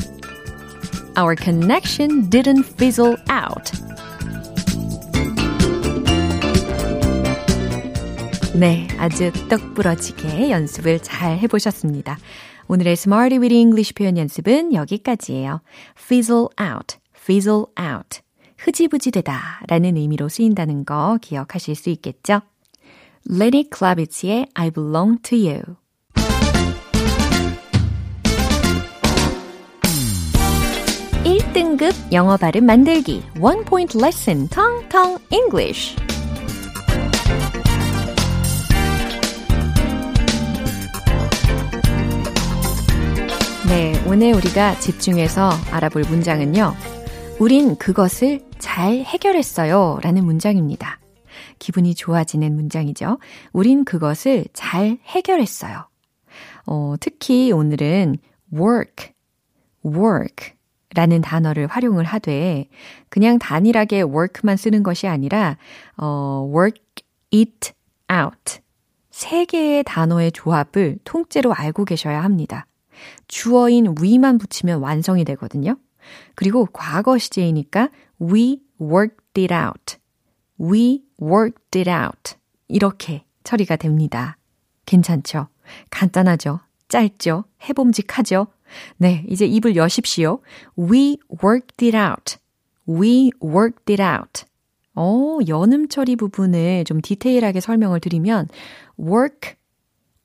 Our 1.18 1.36
connection 1.36 2.30
didn't 2.30 2.66
fizzle 2.78 3.18
out. 3.30 3.72
네, 8.55 8.87
아주 8.99 9.33
똑부러지게 9.49 10.51
연습을 10.51 11.01
잘 11.01 11.39
해보셨습니다. 11.39 12.19
오늘의 12.69 12.93
Smarty 12.93 13.39
with 13.39 13.55
English 13.55 13.95
표현 13.95 14.19
연습은 14.19 14.75
여기까지예요. 14.75 15.63
fizzle 15.99 16.49
out, 16.61 16.99
fizzle 17.17 17.65
out. 17.81 18.21
흐지부지 18.59 19.11
되다 19.11 19.63
라는 19.69 19.97
의미로 19.97 20.29
쓰인다는 20.29 20.85
거 20.85 21.19
기억하실 21.23 21.75
수 21.75 21.89
있겠죠? 21.91 22.43
Lenny 23.29 23.65
Kravitz의 23.75 24.49
I 24.53 24.71
belong 24.71 25.23
to 25.23 25.39
you. 25.39 25.63
일등급 31.25 31.95
영어 32.13 32.37
발음 32.37 32.67
만들기 32.67 33.23
One 33.41 33.65
Point 33.65 33.97
Lesson 33.99 34.49
텅텅 34.49 35.19
English 35.31 35.97
네, 43.73 43.95
오늘 44.07 44.35
우리가 44.35 44.79
집중해서 44.81 45.49
알아볼 45.71 46.03
문장은요. 46.03 46.75
우린 47.41 47.77
그것을 47.77 48.43
잘 48.59 48.97
해결했어요. 48.97 49.99
라는 50.03 50.27
문장입니다. 50.27 51.01
기분이 51.59 51.95
좋아지는 51.95 52.55
문장이죠. 52.55 53.19
우린 53.55 53.87
그것을 53.87 54.45
잘 54.53 54.99
해결했어요. 55.07 55.89
어, 56.67 56.97
특히 57.01 57.51
오늘은 57.51 58.19
work, 58.53 59.15
work 59.87 60.53
라는 60.95 61.23
단어를 61.23 61.67
활용을 61.67 62.05
하되 62.05 62.69
그냥 63.09 63.39
단일하게 63.39 64.03
work만 64.03 64.59
쓰는 64.59 64.83
것이 64.83 65.09
아니라 65.09 65.57
어, 65.97 66.47
work 66.55 66.79
it 67.33 67.73
out 68.13 68.61
세 69.11 69.47
개의 69.47 69.83
단어의 69.85 70.33
조합을 70.33 70.99
통째로 71.05 71.55
알고 71.55 71.87
계셔야 71.87 72.23
합니다. 72.23 72.67
주어인 73.29 73.95
we만 74.01 74.39
붙이면 74.39 74.81
완성이 74.81 75.25
되거든요. 75.25 75.77
그리고 76.35 76.67
과거 76.73 77.19
시제이니까 77.19 77.89
we 78.21 78.61
worked 78.81 79.41
it 79.41 79.55
out. 79.55 79.97
we 80.61 81.03
worked 81.21 81.79
it 81.79 81.91
out. 81.91 82.35
이렇게 82.69 83.25
처리가 83.45 83.77
됩니다. 83.77 84.37
괜찮죠? 84.87 85.49
간단하죠? 85.91 86.61
짧죠? 86.89 87.45
해봄직하죠? 87.69 88.49
네, 88.97 89.25
이제 89.29 89.47
입을 89.47 89.77
여십시오. 89.77 90.41
We 90.79 91.19
worked 91.43 91.85
it 91.85 91.97
out. 91.97 92.37
We 92.89 93.31
worked 93.43 93.93
it 93.93 94.03
out. 94.03 94.45
어, 94.95 95.39
연음 95.49 95.89
처리 95.89 96.17
부분을 96.17 96.85
좀 96.85 97.01
디테일하게 97.01 97.61
설명을 97.61 98.01
드리면 98.01 98.49
work, 98.99 99.55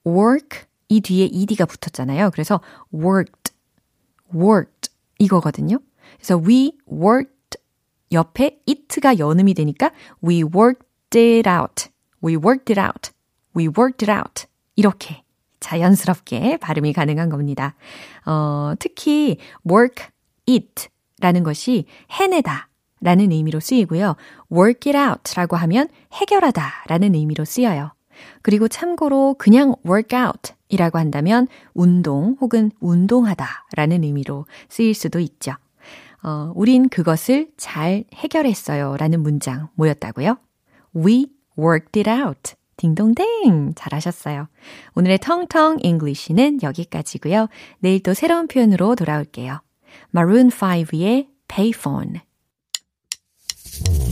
work 0.06 0.68
이 0.90 1.02
뒤에 1.02 1.26
ed가 1.32 1.66
붙었잖아요. 1.66 2.32
그래서 2.32 2.62
worked, 2.94 3.54
worked 4.34 4.92
이거거든요. 5.20 5.80
그래서 6.18 6.38
we 6.38 6.74
worked 6.92 7.58
옆에 8.12 8.60
it가 8.68 9.20
연음이 9.20 9.54
되니까 9.54 9.92
we 10.24 10.44
worked 10.44 11.18
it 11.18 11.50
out, 11.50 11.90
we 12.24 12.36
worked 12.36 12.72
it 12.72 12.80
out, 12.80 13.12
we 13.56 13.68
worked 13.68 14.10
it 14.10 14.12
out 14.12 14.48
이렇게 14.76 15.24
자연스럽게 15.60 16.58
발음이 16.58 16.94
가능한 16.94 17.30
겁니다. 17.30 17.76
어, 18.26 18.74
특히 18.80 19.38
work 19.70 20.08
it 20.48 20.88
라는 21.20 21.44
것이 21.44 21.86
해내다 22.12 22.70
라는 23.02 23.32
의미로 23.32 23.60
쓰이고요. 23.60 24.16
work 24.52 24.92
it 24.92 24.98
out 24.98 25.36
라고 25.36 25.56
하면 25.56 25.88
해결하다 26.14 26.86
라는 26.88 27.16
의미로 27.16 27.46
쓰여요. 27.46 27.94
그리고 28.42 28.68
참고로 28.68 29.36
그냥 29.38 29.76
work 29.86 30.18
out 30.18 30.54
이라고 30.70 30.98
한다면 30.98 31.48
운동 31.74 32.36
혹은 32.42 32.72
운동하다 32.80 33.48
라는 33.76 34.04
의미로 34.04 34.46
쓰일 34.70 34.94
수도 34.94 35.20
있죠. 35.20 35.54
어, 36.24 36.52
우린 36.56 36.90
그것을 36.90 37.50
잘 37.58 38.04
해결했어요 38.14 38.98
라는 38.98 39.22
문장 39.22 39.70
뭐였다고요? 39.76 40.38
We 40.96 41.28
worked 41.58 42.00
it 42.00 42.10
out. 42.10 42.56
딩동댕! 42.78 43.74
잘하셨어요. 43.76 44.48
오늘의 44.96 45.18
텅텅 45.20 45.78
English는 45.82 46.60
여기까지고요. 46.62 47.48
내일 47.80 48.02
또 48.04 48.14
새로운 48.14 48.48
표현으로 48.48 48.96
돌아올게요. 48.96 49.62
Maroon 50.16 50.50
5의 50.50 51.28
Payphone. 51.48 52.22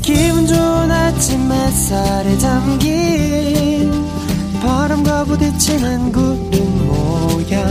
기분 0.01 0.45
좋은 0.47 0.91
아침 0.91 1.51
햇살에 1.51 2.37
담긴 2.37 4.04
바람과 4.65 5.25
부딪히는 5.25 6.11
구름 6.11 6.87
모양. 6.87 7.63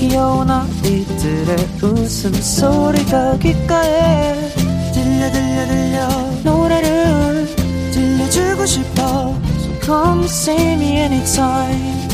귀여운 0.00 0.50
아이들의 0.50 1.56
웃음소리가 1.80 3.38
귓가에 3.38 4.34
들려 4.92 5.30
들려 5.30 5.66
들려. 5.68 6.08
노래를 6.42 7.46
들려주고 7.92 8.66
싶어. 8.66 9.38
So 9.60 9.80
come 9.82 10.24
see 10.24 10.72
me 10.72 10.96
anytime. 10.98 12.08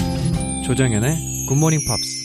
조정연의 0.66 1.47
굿모닝 1.49 1.81
팝스 1.88 2.21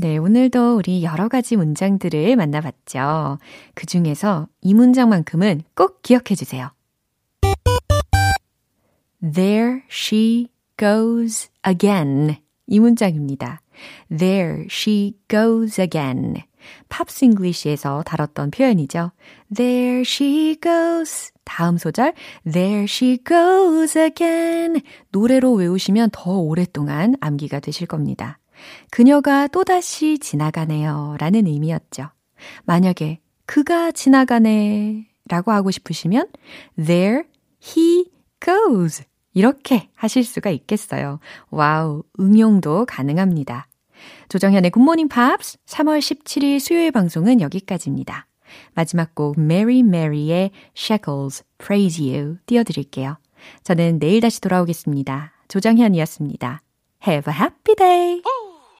네, 0.00 0.16
오늘도 0.18 0.76
우리 0.76 1.02
여러 1.02 1.28
가지 1.28 1.56
문장들을 1.56 2.36
만나봤죠. 2.36 3.38
그 3.74 3.86
중에서 3.86 4.48
이 4.60 4.74
문장만큼은 4.74 5.62
꼭 5.74 6.02
기억해 6.02 6.34
주세요. 6.36 6.70
There 9.22 9.82
she 9.90 10.48
goes 10.76 11.50
again. 11.66 12.36
이 12.66 12.80
문장입니다. 12.80 13.60
There 14.08 14.66
she 14.70 15.14
goes 15.28 15.80
again. 15.80 16.42
Pops 16.88 17.24
English에서 17.24 18.02
다뤘던 18.04 18.50
표현이죠. 18.50 19.12
There 19.54 20.00
she 20.00 20.56
goes. 20.60 21.32
다음 21.44 21.78
소절 21.78 22.14
There 22.50 22.84
she 22.84 23.18
goes 23.26 23.98
again. 23.98 24.80
노래로 25.10 25.52
외우시면 25.52 26.10
더 26.12 26.38
오랫동안 26.38 27.14
암기가 27.20 27.60
되실 27.60 27.86
겁니다. 27.86 28.38
그녀가 28.90 29.48
또다시 29.48 30.18
지나가네요. 30.18 31.16
라는 31.18 31.46
의미였죠. 31.46 32.10
만약에 32.64 33.20
그가 33.46 33.90
지나가네 33.92 35.08
라고 35.28 35.52
하고 35.52 35.70
싶으시면 35.70 36.28
There 36.76 37.24
he 37.62 38.06
goes. 38.40 39.02
이렇게 39.40 39.88
하실 39.94 40.22
수가 40.22 40.50
있겠어요. 40.50 41.18
와우, 41.50 42.02
응용도 42.20 42.84
가능합니다. 42.84 43.68
조정현의 44.28 44.70
굿모닝 44.70 45.08
팝스 45.08 45.56
3월 45.64 45.98
17일 45.98 46.60
수요일 46.60 46.92
방송은 46.92 47.40
여기까지입니다. 47.40 48.26
마지막 48.74 49.14
곡 49.14 49.38
Mary 49.38 49.78
Mary의 49.78 50.50
Shackles 50.76 51.44
Praise 51.56 52.06
You 52.06 52.36
띄워드릴게요. 52.44 53.16
저는 53.64 53.98
내일 53.98 54.20
다시 54.20 54.42
돌아오겠습니다. 54.42 55.32
조정현이었습니다. 55.48 56.60
Have 57.06 57.32
a 57.32 57.40
happy 57.40 57.74
day! 57.76 58.39